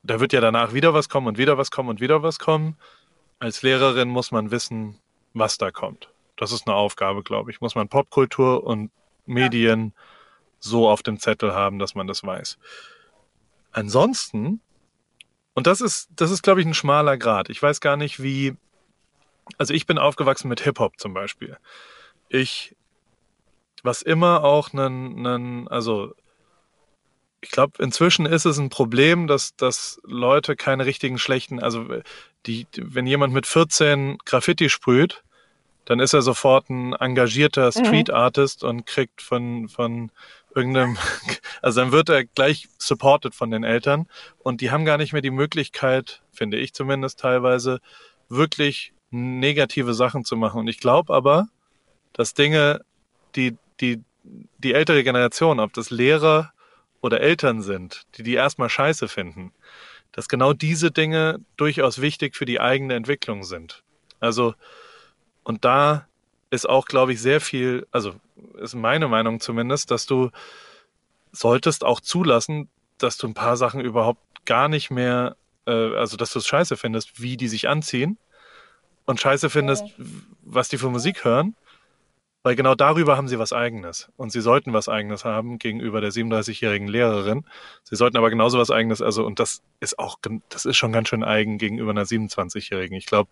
da 0.02 0.20
wird 0.20 0.32
ja 0.32 0.40
danach 0.40 0.72
wieder 0.72 0.94
was 0.94 1.08
kommen 1.08 1.26
und 1.26 1.38
wieder 1.38 1.58
was 1.58 1.70
kommen 1.70 1.88
und 1.88 2.00
wieder 2.00 2.22
was 2.22 2.38
kommen. 2.38 2.76
Als 3.38 3.62
Lehrerin 3.62 4.08
muss 4.08 4.30
man 4.30 4.50
wissen, 4.50 4.98
was 5.34 5.58
da 5.58 5.70
kommt. 5.70 6.10
Das 6.36 6.52
ist 6.52 6.66
eine 6.66 6.76
Aufgabe, 6.76 7.22
glaube 7.22 7.50
ich. 7.50 7.60
Muss 7.60 7.74
man 7.74 7.88
Popkultur 7.88 8.64
und 8.64 8.90
Medien 9.26 9.92
so 10.58 10.88
auf 10.88 11.02
dem 11.02 11.18
Zettel 11.18 11.52
haben, 11.54 11.78
dass 11.78 11.94
man 11.94 12.06
das 12.06 12.22
weiß. 12.22 12.58
Ansonsten, 13.72 14.60
und 15.54 15.66
das 15.66 15.80
ist, 15.80 16.10
das 16.14 16.30
ist, 16.30 16.42
glaube 16.42 16.60
ich, 16.60 16.66
ein 16.66 16.74
schmaler 16.74 17.16
Grad. 17.16 17.50
Ich 17.50 17.60
weiß 17.62 17.80
gar 17.80 17.96
nicht, 17.96 18.22
wie. 18.22 18.56
Also 19.58 19.74
ich 19.74 19.86
bin 19.86 19.98
aufgewachsen 19.98 20.48
mit 20.48 20.60
Hip-Hop 20.60 20.98
zum 20.98 21.14
Beispiel. 21.14 21.56
Ich, 22.28 22.76
was 23.82 24.02
immer 24.02 24.44
auch 24.44 24.72
einen, 24.72 25.68
also 25.68 26.14
ich 27.40 27.50
glaube, 27.50 27.82
inzwischen 27.82 28.26
ist 28.26 28.44
es 28.44 28.58
ein 28.58 28.68
Problem, 28.68 29.26
dass, 29.26 29.56
dass 29.56 30.00
Leute 30.04 30.56
keine 30.56 30.84
richtigen 30.84 31.18
schlechten, 31.18 31.60
also 31.60 31.86
die, 32.46 32.66
wenn 32.76 33.06
jemand 33.06 33.32
mit 33.32 33.46
14 33.46 34.18
Graffiti 34.24 34.68
sprüht, 34.68 35.22
dann 35.86 36.00
ist 36.00 36.12
er 36.12 36.22
sofort 36.22 36.68
ein 36.68 36.92
engagierter 36.92 37.66
mhm. 37.66 37.84
Street 37.84 38.10
Artist 38.10 38.62
und 38.62 38.84
kriegt 38.86 39.22
von, 39.22 39.68
von 39.68 40.12
irgendeinem, 40.54 40.98
also 41.62 41.80
dann 41.80 41.92
wird 41.92 42.10
er 42.10 42.24
gleich 42.24 42.68
supported 42.78 43.34
von 43.34 43.50
den 43.50 43.64
Eltern 43.64 44.06
und 44.38 44.60
die 44.60 44.70
haben 44.70 44.84
gar 44.84 44.98
nicht 44.98 45.12
mehr 45.12 45.22
die 45.22 45.30
Möglichkeit, 45.30 46.22
finde 46.32 46.58
ich 46.58 46.74
zumindest 46.74 47.20
teilweise, 47.20 47.80
wirklich 48.28 48.92
negative 49.10 49.94
Sachen 49.94 50.24
zu 50.24 50.36
machen. 50.36 50.60
Und 50.60 50.68
ich 50.68 50.78
glaube 50.78 51.12
aber, 51.12 51.48
dass 52.12 52.34
Dinge, 52.34 52.84
die, 53.34 53.56
die, 53.80 54.02
die 54.58 54.74
ältere 54.74 55.04
Generation, 55.04 55.60
ob 55.60 55.72
das 55.72 55.90
Lehrer 55.90 56.52
oder 57.00 57.20
Eltern 57.20 57.62
sind, 57.62 58.06
die 58.16 58.22
die 58.22 58.34
erstmal 58.34 58.68
scheiße 58.68 59.08
finden, 59.08 59.52
dass 60.12 60.28
genau 60.28 60.52
diese 60.52 60.90
Dinge 60.90 61.40
durchaus 61.56 62.00
wichtig 62.00 62.36
für 62.36 62.44
die 62.44 62.60
eigene 62.60 62.94
Entwicklung 62.94 63.44
sind. 63.44 63.82
Also, 64.18 64.54
und 65.44 65.64
da 65.64 66.06
ist 66.50 66.68
auch, 66.68 66.86
glaube 66.86 67.12
ich, 67.12 67.20
sehr 67.20 67.40
viel, 67.40 67.86
also 67.90 68.14
ist 68.58 68.74
meine 68.74 69.08
Meinung 69.08 69.40
zumindest, 69.40 69.90
dass 69.90 70.06
du 70.06 70.30
solltest 71.32 71.84
auch 71.84 72.00
zulassen, 72.00 72.68
dass 72.98 73.16
du 73.16 73.28
ein 73.28 73.34
paar 73.34 73.56
Sachen 73.56 73.80
überhaupt 73.80 74.20
gar 74.44 74.68
nicht 74.68 74.90
mehr, 74.90 75.36
äh, 75.66 75.94
also 75.94 76.16
dass 76.16 76.32
du 76.32 76.40
es 76.40 76.46
scheiße 76.46 76.76
findest, 76.76 77.22
wie 77.22 77.36
die 77.36 77.48
sich 77.48 77.68
anziehen 77.68 78.18
und 79.06 79.20
scheiße 79.20 79.50
findest, 79.50 79.84
was 80.42 80.68
die 80.68 80.78
für 80.78 80.90
Musik 80.90 81.24
hören, 81.24 81.56
weil 82.42 82.56
genau 82.56 82.74
darüber 82.74 83.16
haben 83.16 83.28
sie 83.28 83.38
was 83.38 83.52
Eigenes 83.52 84.08
und 84.16 84.32
sie 84.32 84.40
sollten 84.40 84.72
was 84.72 84.88
Eigenes 84.88 85.24
haben 85.24 85.58
gegenüber 85.58 86.00
der 86.00 86.10
37-jährigen 86.10 86.88
Lehrerin. 86.88 87.44
Sie 87.82 87.96
sollten 87.96 88.16
aber 88.16 88.30
genauso 88.30 88.58
was 88.58 88.70
Eigenes, 88.70 89.02
also 89.02 89.26
und 89.26 89.38
das 89.38 89.62
ist 89.80 89.98
auch, 89.98 90.18
das 90.48 90.64
ist 90.64 90.76
schon 90.76 90.92
ganz 90.92 91.08
schön 91.08 91.22
eigen 91.24 91.58
gegenüber 91.58 91.90
einer 91.90 92.04
27-jährigen. 92.04 92.96
Ich 92.96 93.06
glaube, 93.06 93.30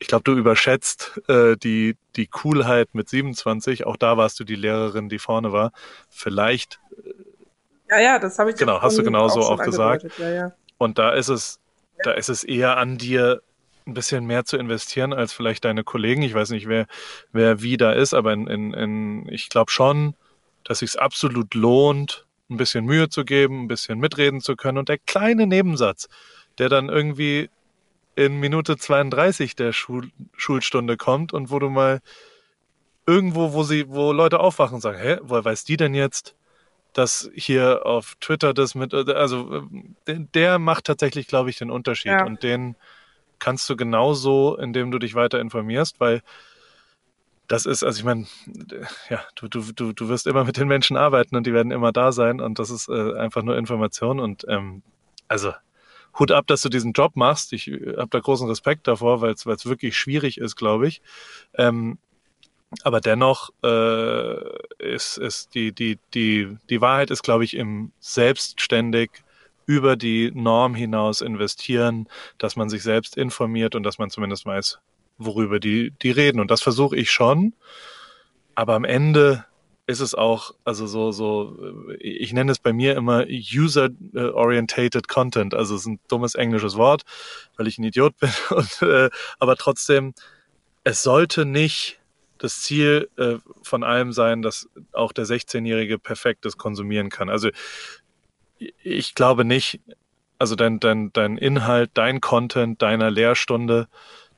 ich 0.00 0.08
glaube, 0.08 0.24
du 0.24 0.32
überschätzt 0.32 1.20
äh, 1.28 1.56
die, 1.56 1.96
die 2.16 2.26
Coolheit 2.26 2.88
mit 2.94 3.08
27. 3.08 3.86
Auch 3.86 3.96
da 3.96 4.16
warst 4.16 4.40
du 4.40 4.44
die 4.44 4.56
Lehrerin, 4.56 5.10
die 5.10 5.18
vorne 5.18 5.52
war. 5.52 5.72
Vielleicht. 6.08 6.80
Ja, 7.88 8.00
ja, 8.00 8.18
das 8.18 8.38
habe 8.38 8.50
ich 8.50 8.56
Genau, 8.56 8.80
hast 8.80 8.96
du 8.96 9.02
genauso 9.02 9.40
auch, 9.40 9.60
auch 9.60 9.64
gesagt. 9.64 10.06
Ja, 10.18 10.30
ja. 10.30 10.52
Und 10.78 10.98
da 10.98 11.10
ist 11.12 11.28
es, 11.28 11.60
da 12.02 12.12
ist 12.12 12.30
es 12.30 12.44
eher 12.44 12.78
an 12.78 12.96
dir, 12.96 13.42
ein 13.86 13.94
bisschen 13.94 14.26
mehr 14.26 14.44
zu 14.44 14.56
investieren 14.56 15.12
als 15.12 15.32
vielleicht 15.32 15.64
deine 15.64 15.84
Kollegen. 15.84 16.22
Ich 16.22 16.34
weiß 16.34 16.50
nicht, 16.50 16.68
wer, 16.68 16.86
wer 17.32 17.62
wie 17.62 17.76
da 17.76 17.92
ist, 17.92 18.14
aber 18.14 18.32
in, 18.32 18.46
in, 18.46 18.74
in 18.74 19.28
ich 19.28 19.48
glaube 19.48 19.70
schon, 19.70 20.14
dass 20.64 20.80
sich 20.80 21.00
absolut 21.00 21.54
lohnt, 21.54 22.26
ein 22.50 22.56
bisschen 22.56 22.84
Mühe 22.84 23.08
zu 23.08 23.24
geben, 23.24 23.64
ein 23.64 23.68
bisschen 23.68 23.98
mitreden 23.98 24.40
zu 24.40 24.56
können. 24.56 24.78
Und 24.78 24.88
der 24.88 24.98
kleine 24.98 25.46
Nebensatz, 25.46 26.08
der 26.58 26.68
dann 26.68 26.88
irgendwie 26.88 27.48
in 28.16 28.38
Minute 28.38 28.76
32 28.76 29.56
der 29.56 29.72
Schul 29.72 30.10
Schulstunde 30.36 30.96
kommt 30.96 31.32
und 31.32 31.50
wo 31.50 31.58
du 31.58 31.70
mal 31.70 32.00
irgendwo, 33.06 33.52
wo 33.52 33.62
sie, 33.62 33.88
wo 33.88 34.12
Leute 34.12 34.40
aufwachen 34.40 34.76
und 34.76 34.80
sagen, 34.80 34.98
hä, 34.98 35.18
woher 35.22 35.44
weiß 35.44 35.64
die 35.64 35.76
denn 35.76 35.94
jetzt, 35.94 36.34
dass 36.92 37.30
hier 37.34 37.86
auf 37.86 38.16
Twitter 38.20 38.52
das 38.52 38.74
mit, 38.74 38.92
also 38.92 39.68
der 40.06 40.58
macht 40.58 40.84
tatsächlich, 40.84 41.28
glaube 41.28 41.50
ich, 41.50 41.58
den 41.58 41.70
Unterschied 41.70 42.12
ja. 42.12 42.26
und 42.26 42.42
den 42.42 42.76
kannst 43.40 43.68
du 43.68 43.76
genauso, 43.76 44.56
indem 44.56 44.90
du 44.90 44.98
dich 44.98 45.14
weiter 45.14 45.40
informierst, 45.40 45.98
weil 45.98 46.22
das 47.48 47.66
ist, 47.66 47.82
also 47.82 47.98
ich 47.98 48.04
meine, 48.04 48.26
ja, 49.08 49.20
du, 49.34 49.48
du, 49.48 49.72
du, 49.72 49.92
du 49.92 50.08
wirst 50.08 50.28
immer 50.28 50.44
mit 50.44 50.56
den 50.56 50.68
Menschen 50.68 50.96
arbeiten 50.96 51.34
und 51.34 51.46
die 51.46 51.52
werden 51.52 51.72
immer 51.72 51.90
da 51.90 52.12
sein 52.12 52.40
und 52.40 52.60
das 52.60 52.70
ist 52.70 52.88
äh, 52.88 53.14
einfach 53.18 53.42
nur 53.42 53.58
Information 53.58 54.20
und 54.20 54.44
ähm, 54.48 54.82
also 55.26 55.52
Hut 56.18 56.30
ab, 56.30 56.46
dass 56.46 56.60
du 56.60 56.68
diesen 56.68 56.92
Job 56.92 57.16
machst. 57.16 57.52
Ich 57.52 57.68
äh, 57.68 57.96
habe 57.96 58.08
da 58.10 58.20
großen 58.20 58.48
Respekt 58.48 58.86
davor, 58.86 59.20
weil 59.20 59.32
es 59.32 59.46
wirklich 59.46 59.96
schwierig 59.96 60.38
ist, 60.38 60.56
glaube 60.56 60.86
ich. 60.86 61.02
Ähm, 61.54 61.98
aber 62.84 63.00
dennoch 63.00 63.50
äh, 63.64 64.36
ist, 64.78 65.18
ist 65.18 65.54
die, 65.54 65.72
die, 65.72 65.98
die, 66.14 66.56
die 66.68 66.80
Wahrheit 66.80 67.10
ist, 67.10 67.22
glaube 67.22 67.44
ich, 67.44 67.56
im 67.56 67.90
selbstständig 67.98 69.10
über 69.70 69.94
die 69.94 70.32
Norm 70.34 70.74
hinaus 70.74 71.20
investieren, 71.20 72.08
dass 72.38 72.56
man 72.56 72.68
sich 72.68 72.82
selbst 72.82 73.16
informiert 73.16 73.76
und 73.76 73.84
dass 73.84 73.98
man 73.98 74.10
zumindest 74.10 74.44
weiß, 74.44 74.80
worüber 75.16 75.60
die, 75.60 75.92
die 76.02 76.10
reden. 76.10 76.40
Und 76.40 76.50
das 76.50 76.60
versuche 76.60 76.96
ich 76.96 77.12
schon. 77.12 77.54
Aber 78.56 78.74
am 78.74 78.82
Ende 78.82 79.44
ist 79.86 80.00
es 80.00 80.16
auch, 80.16 80.54
also 80.64 80.88
so, 80.88 81.12
so, 81.12 81.56
ich 82.00 82.32
nenne 82.32 82.50
es 82.50 82.58
bei 82.58 82.72
mir 82.72 82.96
immer 82.96 83.26
User-Orientated 83.28 85.06
Content. 85.06 85.54
Also 85.54 85.76
es 85.76 85.82
ist 85.82 85.86
ein 85.86 86.00
dummes 86.08 86.34
englisches 86.34 86.74
Wort, 86.74 87.02
weil 87.56 87.68
ich 87.68 87.78
ein 87.78 87.84
Idiot 87.84 88.16
bin. 88.18 88.30
Und, 88.50 88.82
äh, 88.82 89.08
aber 89.38 89.54
trotzdem, 89.54 90.14
es 90.82 91.04
sollte 91.04 91.44
nicht 91.44 92.00
das 92.38 92.62
Ziel 92.62 93.08
äh, 93.18 93.36
von 93.62 93.84
allem 93.84 94.12
sein, 94.12 94.42
dass 94.42 94.68
auch 94.92 95.12
der 95.12 95.26
16-Jährige 95.26 96.00
perfektes 96.00 96.56
konsumieren 96.56 97.08
kann. 97.08 97.28
Also 97.28 97.50
ich 98.82 99.14
glaube 99.14 99.44
nicht, 99.44 99.80
also 100.38 100.54
dein, 100.54 100.80
dein, 100.80 101.12
dein 101.12 101.36
Inhalt, 101.36 101.90
dein 101.94 102.20
Content, 102.20 102.80
deiner 102.80 103.10
Lehrstunde, 103.10 103.88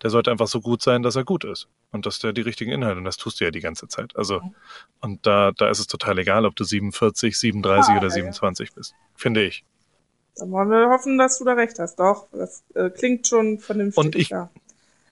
der 0.03 0.11
sollte 0.11 0.31
einfach 0.31 0.49
so 0.49 0.61
gut 0.61 0.83
sein, 0.83 1.03
dass 1.03 1.17
er 1.17 1.25
gut 1.25 1.45
ist. 1.45 1.69
Und 1.93 2.07
dass 2.07 2.19
der 2.19 2.33
die 2.33 2.41
richtigen 2.41 2.73
Inhalte, 2.73 2.99
und 2.99 3.05
das 3.05 3.19
tust 3.19 3.41
du 3.41 3.45
ja 3.45 3.51
die 3.51 3.61
ganze 3.61 3.87
Zeit. 3.87 4.17
Also, 4.17 4.41
und 5.01 5.27
da, 5.27 5.53
da 5.53 5.69
ist 5.69 5.79
es 5.79 5.87
total 5.87 6.19
egal, 6.19 6.47
ob 6.47 6.57
du 6.57 6.65
47, 6.65 7.39
37 7.39 7.95
ah, 7.95 7.99
oder 7.99 8.11
27 8.11 8.69
ja. 8.69 8.75
bist. 8.75 8.95
Finde 9.15 9.45
ich. 9.45 9.65
Dann 10.37 10.51
wollen 10.51 10.71
wir 10.71 10.89
hoffen, 10.89 11.19
dass 11.19 11.39
du 11.39 11.45
da 11.45 11.53
recht 11.53 11.79
hast. 11.79 11.97
Doch, 11.97 12.27
das 12.33 12.65
äh, 12.75 12.89
klingt 12.89 13.29
schon 13.29 13.59
vernünftig. 13.59 14.05
Und 14.05 14.17
ich, 14.17 14.31
ja. 14.31 14.51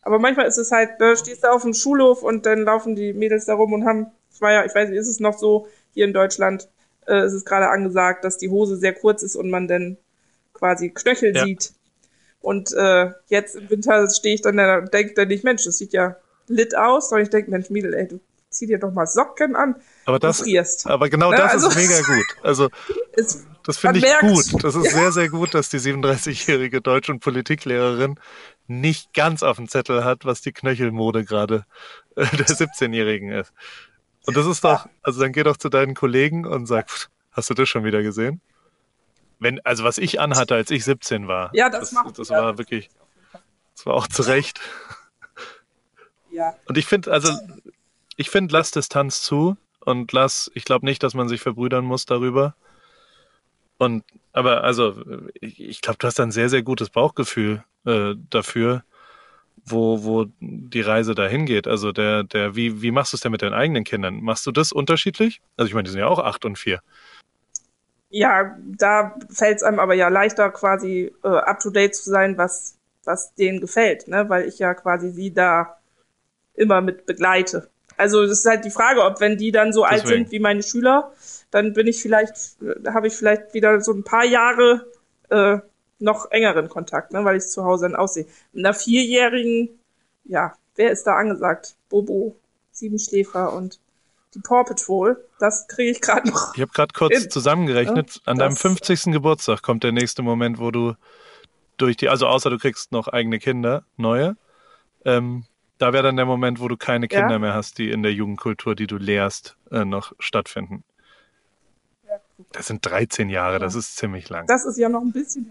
Aber 0.02 0.18
manchmal 0.18 0.46
ist 0.46 0.56
es 0.56 0.72
halt, 0.72 0.92
da 0.98 1.14
stehst 1.14 1.44
du 1.44 1.52
auf 1.52 1.62
dem 1.62 1.74
Schulhof 1.74 2.22
und 2.22 2.46
dann 2.46 2.62
laufen 2.62 2.96
die 2.96 3.12
Mädels 3.12 3.44
da 3.44 3.54
rum 3.54 3.74
und 3.74 3.84
haben, 3.84 4.06
es 4.32 4.40
war 4.40 4.52
ja, 4.52 4.64
ich 4.64 4.74
weiß 4.74 4.88
nicht, 4.88 4.98
ist 4.98 5.08
es 5.08 5.20
noch 5.20 5.36
so, 5.36 5.68
hier 5.92 6.06
in 6.06 6.14
Deutschland 6.14 6.68
äh, 7.06 7.26
ist 7.26 7.32
es 7.32 7.44
gerade 7.44 7.68
angesagt, 7.68 8.24
dass 8.24 8.38
die 8.38 8.48
Hose 8.48 8.76
sehr 8.76 8.94
kurz 8.94 9.22
ist 9.22 9.36
und 9.36 9.50
man 9.50 9.68
dann 9.68 9.96
quasi 10.52 10.90
Knöchel 10.90 11.34
ja. 11.34 11.44
sieht. 11.44 11.72
Und 12.40 12.72
äh, 12.72 13.10
jetzt 13.28 13.56
im 13.56 13.68
Winter 13.68 14.08
stehe 14.10 14.34
ich 14.34 14.42
dann 14.42 14.56
da 14.56 14.78
und 14.78 14.92
denke 14.94 15.14
dann 15.14 15.28
nicht, 15.28 15.44
Mensch, 15.44 15.64
das 15.64 15.78
sieht 15.78 15.92
ja 15.92 16.16
lit 16.46 16.76
aus. 16.76 17.12
Und 17.12 17.20
ich 17.20 17.30
denke, 17.30 17.50
Mensch, 17.50 17.70
Mädel, 17.70 17.94
ey, 17.94 18.08
du 18.08 18.20
zieh 18.50 18.66
dir 18.66 18.78
doch 18.78 18.92
mal 18.92 19.06
Socken 19.06 19.54
an. 19.56 19.76
Aber 20.06 20.18
das, 20.18 20.42
aber 20.86 21.08
genau 21.08 21.30
ne? 21.30 21.36
das 21.36 21.52
also, 21.52 21.68
ist 21.68 21.76
mega 21.76 22.00
gut. 22.00 22.26
Also, 22.42 22.68
das 23.64 23.78
finde 23.78 23.98
ich 23.98 24.04
merkt, 24.04 24.22
gut. 24.22 24.64
Das 24.64 24.74
ist 24.74 24.86
ja. 24.86 24.90
sehr, 24.90 25.12
sehr 25.12 25.28
gut, 25.28 25.54
dass 25.54 25.68
die 25.68 25.78
37-jährige 25.78 26.80
Deutsch- 26.80 27.10
und 27.10 27.20
Politiklehrerin 27.20 28.18
nicht 28.66 29.12
ganz 29.14 29.42
auf 29.42 29.56
dem 29.56 29.68
Zettel 29.68 30.04
hat, 30.04 30.24
was 30.24 30.40
die 30.40 30.52
Knöchelmode 30.52 31.24
gerade 31.24 31.64
äh, 32.16 32.24
der 32.36 32.46
17-Jährigen 32.46 33.30
ist. 33.30 33.52
Und 34.26 34.36
das 34.36 34.46
ist 34.46 34.64
doch, 34.64 34.86
also 35.02 35.20
dann 35.20 35.32
geh 35.32 35.42
doch 35.42 35.56
zu 35.56 35.68
deinen 35.68 35.94
Kollegen 35.94 36.46
und 36.46 36.66
sag, 36.66 36.88
hast 37.32 37.50
du 37.50 37.54
das 37.54 37.68
schon 37.68 37.84
wieder 37.84 38.02
gesehen? 38.02 38.40
Wenn, 39.38 39.64
also 39.64 39.84
was 39.84 39.98
ich 39.98 40.20
anhatte, 40.20 40.54
als 40.54 40.70
ich 40.70 40.84
17 40.84 41.26
war. 41.26 41.50
Ja, 41.54 41.70
das, 41.70 41.90
das 41.90 41.92
macht 41.92 42.18
Das 42.18 42.30
war 42.30 42.58
wirklich, 42.58 42.90
das 43.74 43.86
war 43.86 43.94
auch 43.94 44.06
zu 44.06 44.22
Recht. 44.22 44.60
Ja. 46.30 46.54
Und 46.66 46.76
ich 46.76 46.86
finde, 46.86 47.10
also, 47.10 47.32
ich 48.16 48.30
finde, 48.30 48.52
lass 48.52 48.70
Distanz 48.70 49.22
zu 49.22 49.56
und 49.80 50.12
lass, 50.12 50.50
ich 50.54 50.64
glaube 50.64 50.84
nicht, 50.84 51.02
dass 51.02 51.14
man 51.14 51.28
sich 51.28 51.40
verbrüdern 51.40 51.84
muss 51.84 52.04
darüber. 52.04 52.54
Und, 53.78 54.04
aber 54.32 54.62
also, 54.62 55.02
ich, 55.40 55.58
ich 55.60 55.80
glaube, 55.80 55.98
du 55.98 56.06
hast 56.06 56.20
ein 56.20 56.30
sehr, 56.30 56.50
sehr 56.50 56.62
gutes 56.62 56.90
Bauchgefühl 56.90 57.64
äh, 57.86 58.14
dafür, 58.28 58.84
wo, 59.70 60.04
wo 60.04 60.26
die 60.40 60.80
Reise 60.80 61.14
dahin 61.14 61.46
geht. 61.46 61.66
Also 61.66 61.92
der, 61.92 62.24
der, 62.24 62.56
wie, 62.56 62.82
wie 62.82 62.90
machst 62.90 63.12
du 63.12 63.16
es 63.16 63.20
denn 63.20 63.32
mit 63.32 63.42
deinen 63.42 63.54
eigenen 63.54 63.84
Kindern? 63.84 64.20
Machst 64.20 64.46
du 64.46 64.52
das 64.52 64.72
unterschiedlich? 64.72 65.40
Also 65.56 65.68
ich 65.68 65.74
meine, 65.74 65.84
die 65.84 65.90
sind 65.90 66.00
ja 66.00 66.06
auch 66.06 66.18
acht 66.18 66.44
und 66.44 66.58
vier. 66.58 66.80
Ja, 68.10 68.56
da 68.58 69.16
fällt 69.30 69.58
es 69.58 69.62
einem 69.62 69.78
aber 69.78 69.94
ja 69.94 70.08
leichter, 70.08 70.50
quasi 70.50 71.12
äh, 71.22 71.28
up 71.28 71.60
to 71.60 71.70
date 71.70 71.94
zu 71.94 72.10
sein, 72.10 72.36
was, 72.36 72.76
was 73.04 73.34
denen 73.34 73.60
gefällt, 73.60 74.08
ne? 74.08 74.28
Weil 74.28 74.48
ich 74.48 74.58
ja 74.58 74.74
quasi 74.74 75.10
sie 75.10 75.32
da 75.32 75.76
immer 76.54 76.80
mit 76.80 77.06
begleite. 77.06 77.70
Also 77.96 78.22
das 78.22 78.40
ist 78.40 78.46
halt 78.46 78.64
die 78.64 78.70
Frage, 78.70 79.04
ob 79.04 79.20
wenn 79.20 79.36
die 79.36 79.52
dann 79.52 79.72
so 79.72 79.82
Deswegen. 79.82 80.00
alt 80.00 80.08
sind 80.08 80.32
wie 80.32 80.40
meine 80.40 80.62
Schüler, 80.62 81.12
dann 81.50 81.72
bin 81.72 81.86
ich 81.86 82.00
vielleicht, 82.00 82.56
habe 82.88 83.06
ich 83.06 83.14
vielleicht 83.14 83.54
wieder 83.54 83.80
so 83.80 83.92
ein 83.92 84.04
paar 84.04 84.24
Jahre 84.24 84.86
äh, 85.28 85.58
noch 86.00 86.30
engeren 86.30 86.68
Kontakt, 86.68 87.12
ne, 87.12 87.24
weil 87.24 87.36
ich 87.36 87.48
zu 87.48 87.64
Hause 87.64 87.88
dann 87.88 87.96
aussehe. 87.96 88.26
Mit 88.52 88.64
einer 88.64 88.74
Vierjährigen, 88.74 89.68
ja, 90.24 90.54
wer 90.76 90.90
ist 90.90 91.06
da 91.06 91.16
angesagt? 91.16 91.76
Bobo, 91.88 92.36
Siebenschläfer 92.72 93.52
und 93.52 93.80
die 94.34 94.40
Paw 94.40 94.64
Patrol. 94.64 95.22
Das 95.38 95.66
kriege 95.68 95.90
ich 95.90 96.00
gerade 96.00 96.28
noch. 96.28 96.54
Ich 96.54 96.60
habe 96.60 96.72
gerade 96.72 96.92
kurz 96.94 97.24
in. 97.24 97.30
zusammengerechnet. 97.30 98.20
An 98.24 98.38
deinem 98.38 98.56
50. 98.56 99.12
Geburtstag 99.12 99.62
kommt 99.62 99.84
der 99.84 99.92
nächste 99.92 100.22
Moment, 100.22 100.58
wo 100.58 100.70
du 100.70 100.94
durch 101.76 101.96
die, 101.96 102.08
also 102.08 102.26
außer 102.26 102.50
du 102.50 102.58
kriegst 102.58 102.92
noch 102.92 103.08
eigene 103.08 103.38
Kinder, 103.38 103.84
neue, 103.96 104.36
ähm, 105.04 105.44
da 105.78 105.94
wäre 105.94 106.02
dann 106.02 106.16
der 106.16 106.26
Moment, 106.26 106.60
wo 106.60 106.68
du 106.68 106.76
keine 106.76 107.08
Kinder 107.08 107.32
ja. 107.32 107.38
mehr 107.38 107.54
hast, 107.54 107.78
die 107.78 107.90
in 107.90 108.02
der 108.02 108.12
Jugendkultur, 108.12 108.74
die 108.74 108.86
du 108.86 108.98
lehrst, 108.98 109.56
äh, 109.70 109.86
noch 109.86 110.12
stattfinden. 110.18 110.84
Das 112.52 112.66
sind 112.66 112.84
13 112.84 113.30
Jahre, 113.30 113.54
ja. 113.54 113.58
das 113.58 113.74
ist 113.74 113.96
ziemlich 113.96 114.28
lang. 114.28 114.46
Das 114.46 114.66
ist 114.66 114.76
ja 114.76 114.88
noch 114.88 115.00
ein 115.00 115.12
bisschen 115.12 115.50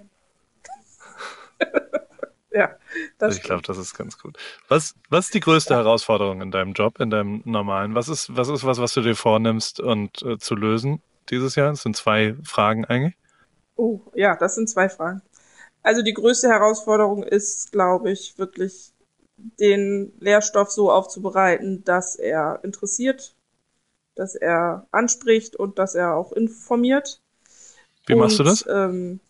ja, 2.52 2.76
das 3.18 3.38
Ich 3.38 3.44
glaube, 3.44 3.62
das 3.64 3.78
ist 3.78 3.94
ganz 3.98 4.18
gut. 4.18 4.38
Was, 4.68 4.96
was 5.10 5.26
ist 5.26 5.34
die 5.34 5.40
größte 5.40 5.74
ja. 5.74 5.80
Herausforderung 5.80 6.42
in 6.42 6.52
deinem 6.52 6.74
Job, 6.74 7.00
in 7.00 7.10
deinem 7.10 7.42
normalen? 7.46 7.96
Was 7.96 8.10
ist, 8.10 8.36
was 8.36 8.50
ist 8.50 8.66
was, 8.66 8.80
was 8.80 8.94
du 8.94 9.02
dir 9.02 9.16
vornimmst 9.16 9.80
und 9.80 10.22
äh, 10.24 10.38
zu 10.38 10.56
lösen 10.56 11.02
dieses 11.30 11.56
Jahr? 11.56 11.70
Das 11.70 11.84
sind 11.84 11.96
zwei 11.96 12.36
Fragen 12.44 12.86
eigentlich. 12.86 13.16
Oh, 13.76 14.02
ja, 14.14 14.36
das 14.36 14.56
sind 14.56 14.70
zwei 14.70 14.90
Fragen. 14.90 15.22
Also 15.82 16.02
die 16.02 16.14
größte 16.14 16.50
Herausforderung 16.50 17.24
ist, 17.24 17.72
glaube 17.72 18.12
ich, 18.12 18.38
wirklich 18.38 18.92
den 19.60 20.12
Lehrstoff 20.20 20.70
so 20.72 20.92
aufzubereiten, 20.92 21.84
dass 21.86 22.16
er 22.16 22.60
interessiert, 22.64 23.36
dass 24.16 24.36
er 24.36 24.86
anspricht 24.92 25.56
und 25.56 25.80
dass 25.80 25.96
er 25.96 26.16
auch 26.16 26.34
informiert. 26.34 27.22
Wie 28.06 28.14
und, 28.14 28.20
machst 28.20 28.40
du 28.40 28.44
das? 28.44 28.66
Ähm, 28.68 29.22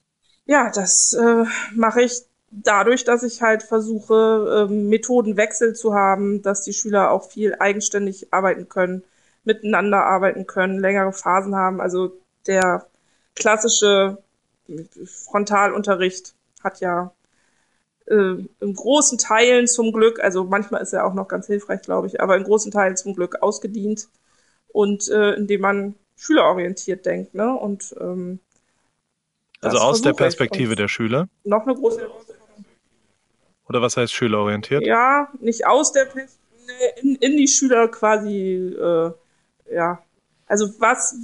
ja, 0.49 0.71
das 0.71 1.13
äh, 1.13 1.45
mache 1.75 2.01
ich 2.01 2.23
dadurch, 2.49 3.03
dass 3.03 3.21
ich 3.21 3.43
halt 3.43 3.61
versuche, 3.61 4.67
äh, 4.67 4.73
Methodenwechsel 4.73 5.75
zu 5.75 5.93
haben, 5.93 6.41
dass 6.41 6.63
die 6.63 6.73
Schüler 6.73 7.11
auch 7.11 7.29
viel 7.29 7.55
eigenständig 7.59 8.33
arbeiten 8.33 8.67
können, 8.67 9.03
miteinander 9.43 10.03
arbeiten 10.05 10.47
können, 10.47 10.79
längere 10.79 11.13
Phasen 11.13 11.55
haben. 11.55 11.79
Also 11.79 12.17
der 12.47 12.87
klassische 13.35 14.23
Frontalunterricht 15.05 16.33
hat 16.63 16.79
ja 16.79 17.13
äh, 18.07 18.43
in 18.59 18.73
großen 18.73 19.19
Teilen 19.19 19.67
zum 19.67 19.93
Glück, 19.93 20.19
also 20.19 20.45
manchmal 20.45 20.81
ist 20.81 20.93
er 20.93 21.05
auch 21.05 21.13
noch 21.13 21.27
ganz 21.27 21.45
hilfreich, 21.45 21.83
glaube 21.83 22.07
ich, 22.07 22.21
aber 22.21 22.35
in 22.37 22.43
großen 22.43 22.71
Teilen 22.71 22.97
zum 22.97 23.13
Glück 23.13 23.43
ausgedient 23.43 24.09
und 24.69 25.09
äh, 25.09 25.33
indem 25.33 25.61
man 25.61 25.95
schülerorientiert 26.15 27.05
denkt, 27.05 27.35
ne? 27.35 27.53
Und 27.55 27.95
ähm, 28.01 28.39
also 29.61 29.77
aus 29.79 30.01
der 30.01 30.13
Perspektive 30.13 30.75
der 30.75 30.87
Schüler? 30.87 31.27
Noch 31.43 31.63
eine 31.63 31.75
große 31.75 32.01
Herausforderung. 32.01 32.65
Oder 33.67 33.81
was 33.81 33.97
heißt 33.97 34.13
schülerorientiert? 34.13 34.85
Ja, 34.85 35.29
nicht 35.39 35.67
aus 35.67 35.91
der 35.91 36.05
Perspektive, 36.05 36.39
in, 37.01 37.15
in 37.15 37.37
die 37.37 37.47
Schüler 37.47 37.87
quasi, 37.87 38.75
äh, 38.79 39.11
ja. 39.71 40.03
Also 40.47 40.67
was, 40.79 41.15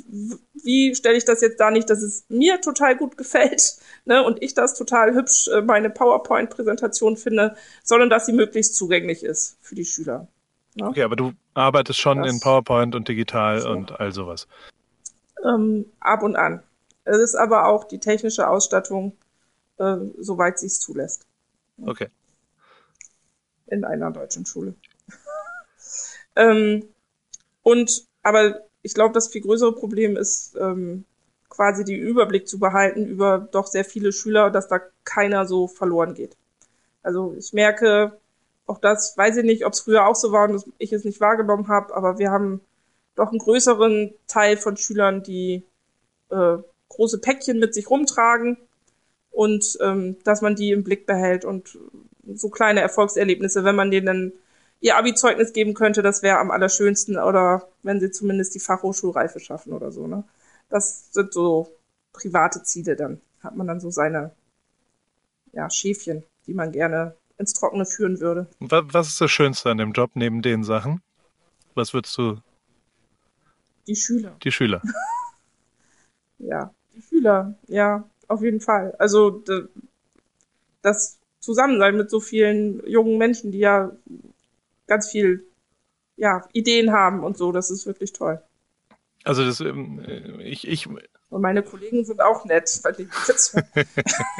wie 0.64 0.94
stelle 0.94 1.18
ich 1.18 1.26
das 1.26 1.42
jetzt 1.42 1.60
da 1.60 1.72
nicht, 1.72 1.90
dass 1.90 2.04
es 2.04 2.26
mir 2.30 2.62
total 2.62 2.96
gut 2.96 3.18
gefällt 3.18 3.78
ne, 4.06 4.24
und 4.24 4.42
ich 4.44 4.54
das 4.54 4.76
total 4.76 5.16
hübsch 5.16 5.48
äh, 5.48 5.62
meine 5.62 5.90
PowerPoint-Präsentation 5.90 7.18
finde, 7.18 7.56
sondern 7.84 8.10
dass 8.10 8.28
sie 8.28 8.34
möglichst 8.34 8.76
zugänglich 8.76 9.24
ist 9.24 9.58
für 9.62 9.74
die 9.74 9.86
Schüler. 9.86 10.28
Ne? 10.76 10.88
Okay, 10.88 11.04
aber 11.04 11.16
du 11.16 11.32
arbeitest 11.54 12.00
schon 12.00 12.22
das, 12.22 12.32
in 12.32 12.40
PowerPoint 12.40 12.94
und 12.94 13.08
digital 13.08 13.62
so. 13.62 13.70
und 13.70 14.00
all 14.00 14.12
sowas. 14.12 14.48
Ähm, 15.44 15.86
ab 16.00 16.22
und 16.22 16.36
an. 16.36 16.62
Es 17.06 17.18
ist 17.18 17.36
aber 17.36 17.68
auch 17.68 17.86
die 17.86 18.00
technische 18.00 18.48
Ausstattung, 18.50 19.16
äh, 19.78 19.98
soweit 20.20 20.60
sie 20.60 20.66
es 20.66 20.80
zulässt. 20.80 21.26
Okay. 21.82 22.10
In 23.68 23.86
einer 23.86 24.12
deutschen 24.12 24.46
Schule. 24.46 24.74
ähm, 26.36 26.88
und, 27.64 28.06
aber 28.24 28.62
ich 28.82 28.94
glaube, 28.94 29.14
das 29.14 29.30
viel 29.30 29.42
größere 29.42 29.74
Problem 29.74 30.18
ist, 30.18 30.56
ähm, 30.60 31.06
quasi 31.50 31.84
den 31.84 32.00
Überblick 32.00 32.48
zu 32.48 32.60
behalten 32.60 33.06
über 33.06 33.48
doch 33.52 33.68
sehr 33.68 33.86
viele 33.86 34.12
Schüler, 34.12 34.52
dass 34.52 34.68
da 34.68 34.80
keiner 35.04 35.46
so 35.46 35.68
verloren 35.68 36.14
geht. 36.14 36.36
Also 37.02 37.36
ich 37.38 37.54
merke, 37.54 38.20
auch 38.66 38.80
das 38.80 39.16
weiß 39.16 39.38
ich 39.38 39.46
nicht, 39.46 39.66
ob 39.66 39.74
es 39.74 39.82
früher 39.82 40.08
auch 40.08 40.16
so 40.16 40.32
war 40.32 40.46
und 40.46 40.54
dass 40.54 40.66
ich 40.80 40.92
es 40.92 41.04
nicht 41.04 41.22
wahrgenommen 41.22 41.68
habe, 41.68 41.96
aber 41.96 42.18
wir 42.18 42.32
haben 42.32 42.62
doch 43.16 43.30
einen 43.30 43.40
größeren 43.40 44.14
Teil 44.28 44.58
von 44.58 44.76
Schülern, 44.76 45.24
die 45.24 45.64
äh, 46.30 46.58
große 46.90 47.20
Päckchen 47.20 47.60
mit 47.60 47.74
sich 47.74 47.90
rumtragen 47.90 48.58
und 49.32 49.78
ähm, 49.82 50.18
dass 50.24 50.42
man 50.42 50.56
die 50.56 50.72
im 50.72 50.84
Blick 50.84 51.06
behält 51.06 51.46
und 51.46 51.78
so 52.34 52.50
kleine 52.50 52.82
Erfolgserlebnisse, 52.82 53.64
wenn 53.64 53.76
man 53.76 53.92
denen 53.92 54.06
dann 54.06 54.34
ihr 54.80 54.98
Abi-Zeugnis 54.98 55.54
geben 55.54 55.74
könnte, 55.74 56.02
das 56.02 56.24
wäre 56.24 56.40
am 56.40 56.52
allerschönsten 56.52 57.18
oder 57.18 57.68
wenn 57.84 58.00
sie 58.00 58.12
zumindest 58.12 58.56
die 58.56 58.60
Fachhochschulreife 58.60 59.40
schaffen 59.40 59.74
oder 59.74 59.92
so. 59.92 60.08
Ne? 60.08 60.24
Das 60.70 61.12
sind 61.12 61.34
so 61.34 61.76
private 62.14 62.64
Ziele 62.64 62.96
dann. 62.96 63.22
Hat 63.42 63.56
man 63.56 63.68
dann 63.68 63.80
so 63.80 63.90
seine 63.90 64.32
ja, 65.54 65.70
Schäfchen, 65.70 66.24
die 66.48 66.54
man 66.54 66.72
gerne 66.72 67.16
ins 67.38 67.54
Trockene 67.54 67.86
führen 67.86 68.20
würde. 68.20 68.48
Was 68.60 69.08
ist 69.08 69.22
das 69.22 69.32
Schönste 69.32 69.70
an 69.70 69.78
dem 69.78 69.92
Job 69.92 70.12
neben 70.14 70.42
den 70.42 70.64
Sachen? 70.64 71.02
Was 71.74 71.94
würdest 71.94 72.18
du? 72.18 72.38
Die 73.88 73.96
Schüler. 73.96 74.38
Die 74.44 74.52
Schüler. 74.52 74.82
ja, 76.38 76.74
die 76.96 77.02
Schüler, 77.02 77.56
ja, 77.68 78.08
auf 78.28 78.42
jeden 78.42 78.62
Fall. 78.62 78.96
Also 78.98 79.44
das 80.82 81.20
Zusammensein 81.40 81.96
mit 81.96 82.10
so 82.10 82.20
vielen 82.20 82.86
jungen 82.88 83.18
Menschen, 83.18 83.52
die 83.52 83.60
ja 83.60 83.92
ganz 84.88 85.10
viel 85.12 85.46
ja, 86.18 86.48
Ideen 86.54 86.92
haben 86.92 87.24
und 87.24 87.38
so. 87.38 87.52
Das 87.52 87.70
ist 87.70 87.86
wirklich 87.86 88.14
toll. 88.14 88.42
Also 89.24 89.44
das, 89.44 89.60
ähm, 89.60 90.04
ich, 90.40 90.68
ich. 90.68 90.88
Und 90.88 91.42
meine 91.42 91.64
Kollegen 91.64 92.06
sind 92.06 92.22
auch 92.22 92.46
nett, 92.46 92.80
weil 92.84 92.94
die 92.94 93.08
jetzt. 93.28 93.58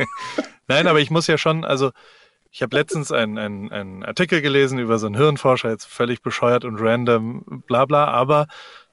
Nein, 0.68 0.88
aber 0.88 1.00
ich 1.00 1.12
muss 1.12 1.28
ja 1.28 1.38
schon, 1.38 1.64
also 1.64 1.92
ich 2.50 2.62
habe 2.62 2.76
letztens 2.76 3.12
einen, 3.12 3.38
einen, 3.38 3.72
einen 3.72 4.04
Artikel 4.04 4.42
gelesen 4.42 4.80
über 4.80 4.98
so 4.98 5.08
einen 5.08 5.16
Hirnforscher, 5.16 5.70
jetzt 5.70 5.86
völlig 5.86 6.22
bescheuert 6.22 6.64
und 6.66 6.80
random, 6.80 7.64
bla 7.68 7.86
bla, 7.86 8.06
aber 8.06 8.48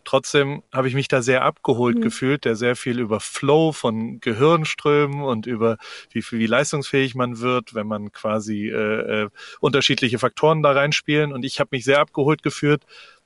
trotzdem 0.05 0.63
habe 0.73 0.89
ich 0.89 0.95
mich 0.95 1.09
da 1.09 1.23
sehr 1.23 1.43
abgeholt 1.43 1.97
mhm. 1.97 2.03
gefühlt, 2.03 2.45
der 2.45 2.57
sehr 2.57 2.77
viel 2.77 2.99
über 2.99 3.21
Flow 3.21 3.73
von 3.73 4.21
Gehirnströmen 4.21 5.23
und 5.23 5.47
über 5.47 5.79
wie, 6.11 6.23
wie 6.31 6.47
leistungsfähig 6.47 7.15
man 7.15 7.41
wird, 7.41 7.75
wenn 7.75 7.87
man 7.87 8.13
quasi 8.13 8.69
äh, 8.69 9.25
äh, 9.25 9.29
unterschiedliche 9.61 10.19
Faktoren 10.19 10.63
da 10.63 10.73
reinspielen. 10.73 11.33
Und 11.33 11.45
ich 11.45 11.61
habe 11.61 11.69
mich 11.73 11.85
sehr 11.85 12.01
abgeholt 12.01 12.43
gefühlt, 12.43 12.83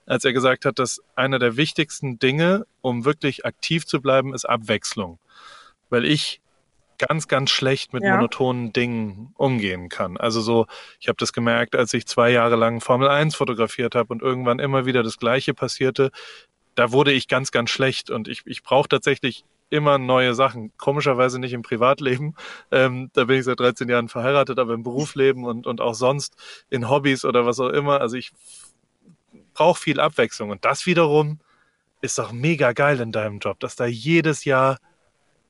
als 0.07 0.25
er 0.25 0.33
gesagt 0.33 0.65
hat, 0.65 0.79
dass 0.79 1.03
einer 1.15 1.39
der 1.39 1.57
wichtigsten 1.57 2.19
Dinge, 2.19 2.67
um 2.81 3.05
wirklich 3.05 3.45
aktiv 3.45 3.87
zu 3.87 4.01
bleiben, 4.01 4.35
ist 4.35 4.45
Abwechslung. 4.45 5.19
Weil 5.91 6.05
ich 6.05 6.41
ganz, 6.99 7.29
ganz 7.29 7.51
schlecht 7.51 7.93
mit 7.93 8.03
ja. 8.03 8.15
monotonen 8.15 8.73
Dingen 8.73 9.33
umgehen 9.37 9.89
kann. 9.89 10.17
Also 10.17 10.41
so, 10.41 10.67
ich 11.01 11.09
habe 11.09 11.17
das 11.19 11.33
gemerkt, 11.33 11.77
als 11.77 11.93
ich 11.95 12.07
zwei 12.07 12.31
Jahre 12.31 12.57
lang 12.57 12.81
Formel 12.81 13.09
1 13.09 13.35
fotografiert 13.35 13.95
habe 13.95 14.13
und 14.13 14.23
irgendwann 14.23 14.59
immer 14.59 14.87
wieder 14.87 15.03
das 15.03 15.19
Gleiche 15.19 15.55
passierte, 15.55 16.11
da 16.77 16.93
wurde 16.93 17.13
ich 17.13 17.27
ganz, 17.27 17.51
ganz 17.51 17.71
schlecht 17.71 18.11
und 18.11 18.29
ich, 18.29 18.43
ich 18.47 18.63
brauche 18.63 18.89
tatsächlich 18.89 19.45
immer 19.71 19.99
neue 19.99 20.35
Sachen. 20.35 20.73
Komischerweise 20.77 21.41
nicht 21.41 21.53
im 21.53 21.63
Privatleben. 21.63 22.37
Ähm, 22.71 23.11
da 23.15 23.25
bin 23.25 23.39
ich 23.39 23.45
seit 23.45 23.59
13 23.59 23.89
Jahren 23.89 24.09
verheiratet, 24.09 24.59
aber 24.59 24.75
im 24.75 24.83
Berufsleben 24.83 25.45
und, 25.45 25.67
und 25.67 25.81
auch 25.81 25.95
sonst 25.95 26.37
in 26.71 26.89
Hobbys 26.89 27.25
oder 27.25 27.47
was 27.47 27.59
auch 27.59 27.71
immer. 27.71 28.01
Also 28.01 28.17
ich 28.17 28.33
brauche 29.55 29.81
viel 29.81 29.99
Abwechslung 29.99 30.51
und 30.51 30.65
das 30.65 30.87
wiederum 30.87 31.41
ist 32.03 32.19
doch 32.19 32.31
mega 32.31 32.73
geil 32.73 33.01
in 33.01 33.11
deinem 33.11 33.39
Job, 33.39 33.59
dass 33.59 33.75
da 33.75 33.87
jedes 33.87 34.45
Jahr 34.45 34.79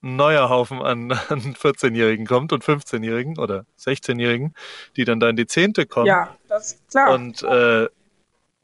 ein 0.03 0.17
neuer 0.17 0.49
Haufen 0.49 0.81
an, 0.81 1.13
an 1.29 1.55
14-Jährigen 1.55 2.27
kommt 2.27 2.53
und 2.53 2.65
15-Jährigen 2.65 3.39
oder 3.39 3.67
16-Jährigen, 3.79 4.55
die 4.97 5.05
dann 5.05 5.21
da 5.21 5.29
in 5.29 5.37
die 5.37 5.47
Zehnte 5.47 5.87
kommen. 5.87 6.07
Ja, 6.07 6.37
das 6.49 6.73
ist 6.73 6.89
klar. 6.91 7.13
Und, 7.13 7.43
äh, 7.43 7.89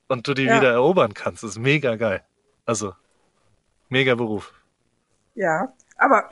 und 0.08 0.28
du 0.28 0.34
die 0.34 0.44
ja. 0.44 0.56
wieder 0.56 0.70
erobern 0.70 1.12
kannst. 1.12 1.42
Das 1.42 1.50
ist 1.50 1.58
mega 1.58 1.96
geil. 1.96 2.22
Also, 2.64 2.94
mega 3.88 4.14
Beruf. 4.14 4.52
Ja, 5.34 5.72
aber 5.96 6.30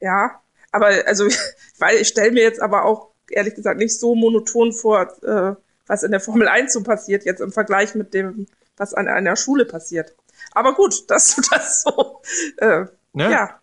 ja, 0.00 0.40
aber 0.72 0.86
also, 1.06 1.28
weil 1.78 1.96
ich 1.98 2.08
stelle 2.08 2.32
mir 2.32 2.42
jetzt 2.42 2.60
aber 2.60 2.84
auch 2.84 3.12
ehrlich 3.30 3.54
gesagt 3.54 3.78
nicht 3.78 3.98
so 3.98 4.14
monoton 4.14 4.72
vor, 4.72 5.02
äh, 5.22 5.54
was 5.86 6.02
in 6.02 6.10
der 6.10 6.20
Formel 6.20 6.48
1 6.48 6.72
so 6.72 6.82
passiert, 6.82 7.24
jetzt 7.24 7.40
im 7.40 7.52
Vergleich 7.52 7.94
mit 7.94 8.14
dem, 8.14 8.46
was 8.76 8.94
an 8.94 9.08
einer 9.08 9.36
Schule 9.36 9.64
passiert. 9.64 10.14
Aber 10.52 10.74
gut, 10.74 11.04
dass 11.10 11.36
du 11.36 11.42
das 11.50 11.82
so, 11.82 12.22
äh, 12.58 12.86
ja. 13.14 13.30
ja. 13.30 13.60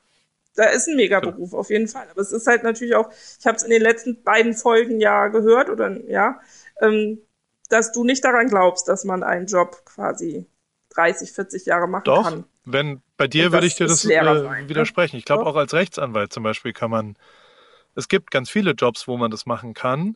da 0.55 0.65
ist 0.65 0.87
ein 0.87 0.95
Megaberuf 0.95 1.53
auf 1.53 1.69
jeden 1.69 1.87
Fall. 1.87 2.07
Aber 2.09 2.21
es 2.21 2.31
ist 2.31 2.47
halt 2.47 2.63
natürlich 2.63 2.95
auch, 2.95 3.11
ich 3.39 3.45
habe 3.45 3.57
es 3.57 3.63
in 3.63 3.71
den 3.71 3.81
letzten 3.81 4.23
beiden 4.23 4.53
Folgen 4.53 4.99
ja 4.99 5.27
gehört 5.27 5.69
oder 5.69 5.89
ja, 6.07 6.39
ähm, 6.81 7.21
dass 7.69 7.91
du 7.91 8.03
nicht 8.03 8.23
daran 8.23 8.47
glaubst, 8.47 8.87
dass 8.87 9.03
man 9.03 9.23
einen 9.23 9.45
Job 9.45 9.85
quasi 9.85 10.47
30, 10.89 11.31
40 11.31 11.65
Jahre 11.65 11.87
machen 11.87 12.03
Doch, 12.05 12.23
kann. 12.23 12.45
Wenn 12.65 13.01
bei 13.17 13.27
dir 13.27 13.51
würde 13.51 13.67
ich 13.67 13.75
dir 13.75 13.87
das 13.87 14.05
äh, 14.05 14.21
ne? 14.21 14.67
widersprechen. 14.67 15.17
Ich 15.17 15.25
glaube 15.25 15.45
auch 15.45 15.55
als 15.55 15.73
Rechtsanwalt 15.73 16.33
zum 16.33 16.43
Beispiel 16.43 16.73
kann 16.73 16.91
man. 16.91 17.15
Es 17.95 18.07
gibt 18.07 18.31
ganz 18.31 18.49
viele 18.49 18.71
Jobs, 18.71 19.07
wo 19.07 19.17
man 19.17 19.31
das 19.31 19.45
machen 19.45 19.73
kann, 19.73 20.15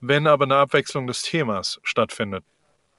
wenn 0.00 0.26
aber 0.26 0.44
eine 0.44 0.56
Abwechslung 0.56 1.06
des 1.06 1.22
Themas 1.22 1.80
stattfindet. 1.82 2.44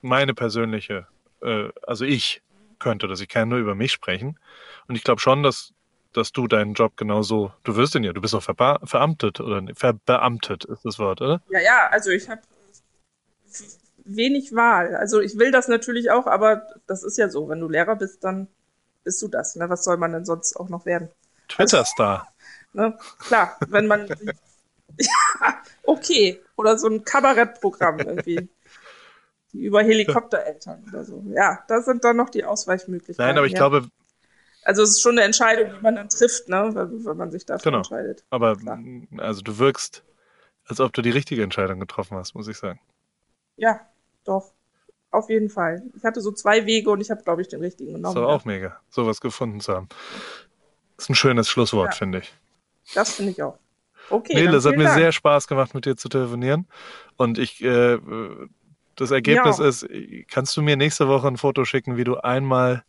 Meine 0.01 0.33
persönliche, 0.33 1.07
äh, 1.41 1.69
also 1.85 2.05
ich 2.05 2.41
könnte 2.79 3.07
das. 3.07 3.21
Ich 3.21 3.27
kann 3.27 3.49
nur 3.49 3.59
über 3.59 3.75
mich 3.75 3.91
sprechen. 3.91 4.39
Und 4.87 4.95
ich 4.95 5.03
glaube 5.03 5.21
schon, 5.21 5.43
dass 5.43 5.73
dass 6.13 6.31
du 6.31 6.47
deinen 6.47 6.73
Job 6.73 6.97
genauso, 6.97 7.53
du 7.63 7.75
wirst 7.75 7.95
ihn 7.95 8.03
ja, 8.03 8.13
du 8.13 8.21
bist 8.21 8.33
auch 8.33 8.41
verbeamtet 8.41 9.39
oder 9.39 9.63
verbeamtet 9.75 10.65
ist 10.65 10.83
das 10.83 10.97
Wort, 10.99 11.21
oder? 11.21 11.41
Ja, 11.49 11.59
ja, 11.59 11.87
also 11.91 12.09
ich 12.09 12.27
habe 12.29 12.41
wenig 14.15 14.55
Wahl. 14.55 14.95
Also 14.95 15.19
ich 15.19 15.37
will 15.37 15.51
das 15.51 15.67
natürlich 15.67 16.11
auch, 16.11 16.27
aber 16.27 16.67
das 16.87 17.03
ist 17.03 17.17
ja 17.17 17.29
so. 17.29 17.49
Wenn 17.49 17.59
du 17.59 17.69
Lehrer 17.69 17.95
bist, 17.95 18.23
dann 18.23 18.47
bist 19.03 19.21
du 19.21 19.27
das. 19.27 19.55
Ne? 19.55 19.69
Was 19.69 19.83
soll 19.83 19.97
man 19.97 20.11
denn 20.11 20.25
sonst 20.25 20.55
auch 20.55 20.69
noch 20.69 20.85
werden? 20.85 21.09
Twitter-Star. 21.47 22.27
Also, 22.73 22.89
ne? 22.89 22.97
Klar, 23.19 23.57
wenn 23.67 23.87
man. 23.87 24.07
ja, 24.99 25.61
okay. 25.83 26.41
Oder 26.55 26.77
so 26.77 26.87
ein 26.87 27.03
Kabarettprogramm 27.03 27.99
irgendwie. 27.99 28.49
Die 29.51 29.63
über 29.63 29.81
Helikoptereltern 29.81 30.85
oder 30.87 31.03
so. 31.03 31.23
Ja, 31.29 31.63
das 31.67 31.85
sind 31.85 32.03
dann 32.03 32.17
noch 32.17 32.29
die 32.29 32.45
Ausweichmöglichkeiten. 32.45 33.25
Nein, 33.25 33.37
aber 33.37 33.47
ich 33.47 33.53
ja. 33.53 33.67
glaube. 33.67 33.89
Also 34.63 34.83
es 34.83 34.91
ist 34.91 35.01
schon 35.01 35.17
eine 35.17 35.23
Entscheidung, 35.23 35.73
die 35.73 35.81
man 35.81 35.95
dann 35.95 36.09
trifft, 36.09 36.49
ne? 36.49 36.69
wenn, 36.73 37.03
wenn 37.05 37.17
man 37.17 37.31
sich 37.31 37.45
dafür 37.45 37.71
genau. 37.71 37.77
entscheidet. 37.77 38.23
Aber 38.29 38.57
Klar. 38.57 38.77
also 39.17 39.41
du 39.41 39.57
wirkst, 39.57 40.03
als 40.65 40.79
ob 40.79 40.93
du 40.93 41.01
die 41.01 41.09
richtige 41.09 41.41
Entscheidung 41.41 41.79
getroffen 41.79 42.17
hast, 42.17 42.35
muss 42.35 42.47
ich 42.47 42.57
sagen. 42.57 42.79
Ja, 43.55 43.79
doch. 44.25 44.53
Auf 45.11 45.29
jeden 45.29 45.49
Fall. 45.49 45.81
Ich 45.95 46.03
hatte 46.03 46.21
so 46.21 46.31
zwei 46.31 46.67
Wege 46.67 46.91
und 46.91 47.01
ich 47.01 47.09
habe, 47.09 47.23
glaube 47.23 47.41
ich, 47.41 47.47
den 47.47 47.61
richtigen 47.61 47.93
genommen. 47.93 48.13
Das 48.13 48.23
war 48.23 48.29
auch 48.29 48.45
mega, 48.45 48.79
sowas 48.89 49.21
gefunden 49.21 49.59
zu 49.59 49.73
haben. 49.73 49.89
Das 50.95 51.05
ist 51.05 51.09
ein 51.09 51.15
schönes 51.15 51.49
Schlusswort, 51.49 51.93
ja. 51.93 51.95
finde 51.95 52.19
ich. 52.19 52.33
Das 52.93 53.15
finde 53.15 53.31
ich 53.31 53.41
auch. 53.41 53.57
Okay. 54.09 54.35
Nele, 54.35 54.57
es 54.57 54.65
hat 54.65 54.75
mir 54.75 54.83
Dank. 54.83 54.97
sehr 54.97 55.11
Spaß 55.11 55.47
gemacht, 55.47 55.73
mit 55.73 55.85
dir 55.85 55.95
zu 55.95 56.09
telefonieren. 56.09 56.67
Und 57.17 57.37
ich, 57.37 57.63
äh, 57.63 57.97
das 58.95 59.11
Ergebnis 59.11 59.59
ja. 59.59 59.67
ist, 59.67 59.87
kannst 60.29 60.55
du 60.57 60.61
mir 60.61 60.75
nächste 60.75 61.07
Woche 61.07 61.27
ein 61.27 61.37
Foto 61.37 61.65
schicken, 61.65 61.97
wie 61.97 62.03
du 62.03 62.17
einmal 62.17 62.83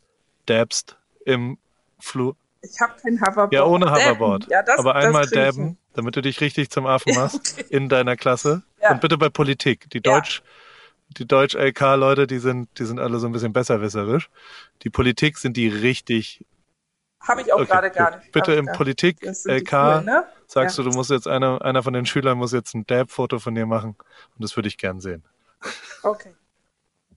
dabst 0.45 0.97
im 1.25 1.57
Flur? 1.99 2.35
Ich 2.61 2.79
habe 2.79 2.93
kein 3.01 3.19
Hoverboard. 3.19 3.53
Ja, 3.53 3.65
ohne 3.65 3.91
Hoverboard. 3.91 4.47
Ja, 4.49 4.61
das, 4.61 4.79
Aber 4.79 4.95
einmal 4.95 5.25
dabben, 5.25 5.77
damit 5.93 6.15
du 6.15 6.21
dich 6.21 6.41
richtig 6.41 6.69
zum 6.69 6.85
Affen 6.85 7.15
machst 7.15 7.57
okay. 7.59 7.65
in 7.69 7.89
deiner 7.89 8.15
Klasse. 8.15 8.63
Ja. 8.81 8.91
Und 8.91 9.01
bitte 9.01 9.17
bei 9.17 9.29
Politik. 9.29 9.89
Die 9.91 10.01
Deutsch, 10.01 10.43
die 11.17 11.27
Deutsch-LK-Leute, 11.27 12.27
die 12.27 12.39
sind, 12.39 12.69
die 12.79 12.85
sind 12.85 12.99
alle 12.99 13.19
so 13.19 13.27
ein 13.27 13.33
bisschen 13.33 13.53
besserwisserisch. 13.53 14.29
Die 14.83 14.89
Politik 14.89 15.37
sind 15.37 15.57
die 15.57 15.67
richtig. 15.67 16.45
Habe 17.19 17.41
ich 17.41 17.53
auch 17.53 17.59
okay, 17.59 17.71
gerade 17.71 17.91
gar 17.91 18.17
nicht. 18.17 18.31
Bitte 18.31 18.53
im 18.53 18.65
Politik-LK 18.65 19.71
ne? 20.03 20.25
sagst 20.47 20.77
ja. 20.77 20.83
du, 20.83 20.89
du 20.89 20.95
musst 20.95 21.11
jetzt 21.11 21.27
einer, 21.27 21.61
einer 21.61 21.83
von 21.83 21.93
den 21.93 22.05
Schülern 22.05 22.37
muss 22.37 22.51
jetzt 22.51 22.73
ein 22.73 22.85
Dab-Foto 22.87 23.39
von 23.39 23.53
dir 23.53 23.65
machen. 23.65 23.95
Und 24.35 24.43
das 24.43 24.55
würde 24.55 24.67
ich 24.69 24.77
gern 24.77 24.99
sehen. 24.99 25.23
Okay. 26.01 26.33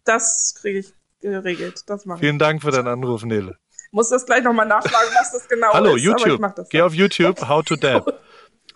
Das 0.05 0.55
kriege 0.61 0.81
ich 0.81 0.95
geregelt. 1.21 1.85
Das 1.87 2.05
mache 2.05 2.21
Vielen 2.21 2.39
Dank 2.39 2.63
für 2.63 2.71
deinen 2.71 2.89
Anruf, 2.89 3.25
Nele. 3.25 3.57
Muss 3.93 4.11
das 4.11 4.27
gleich 4.27 4.43
nochmal 4.43 4.67
nachschlagen, 4.67 5.09
was 5.15 5.33
das 5.33 5.49
genau 5.49 5.73
Hallo, 5.73 5.95
ist. 5.95 6.05
Hallo, 6.05 6.37
YouTube. 6.37 6.69
Geh 6.69 6.83
auf 6.83 6.93
YouTube. 6.93 7.49
How 7.49 7.65
to 7.65 7.77
Dab. 7.77 8.21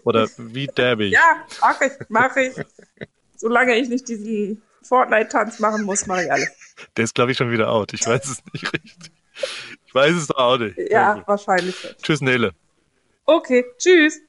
Oder 0.04 0.28
wie 0.38 0.66
dab 0.68 1.00
ich. 1.00 1.12
Ja, 1.12 1.44
mach 1.60 1.80
ich, 1.80 1.92
mach 2.08 2.36
ich. 2.36 2.54
Solange 3.36 3.76
ich 3.76 3.88
nicht 3.88 4.08
diesen 4.08 4.62
Fortnite-Tanz 4.88 5.58
machen 5.60 5.84
muss, 5.84 6.06
mache 6.06 6.24
ich 6.24 6.32
alles. 6.32 6.50
Der 6.96 7.04
ist, 7.04 7.14
glaube 7.14 7.32
ich, 7.32 7.36
schon 7.36 7.50
wieder 7.50 7.70
out. 7.70 7.92
Ich 7.92 8.06
weiß 8.06 8.24
es 8.24 8.42
nicht 8.52 8.72
richtig. 8.72 9.12
Ich 9.86 9.94
weiß 9.94 10.14
es 10.14 10.26
doch 10.28 10.38
auch 10.38 10.58
nicht. 10.58 10.78
Ja, 10.90 11.22
wahrscheinlich. 11.26 11.76
Tschüss, 12.02 12.20
Nele. 12.20 12.52
Okay, 13.24 13.64
tschüss. 13.78 14.20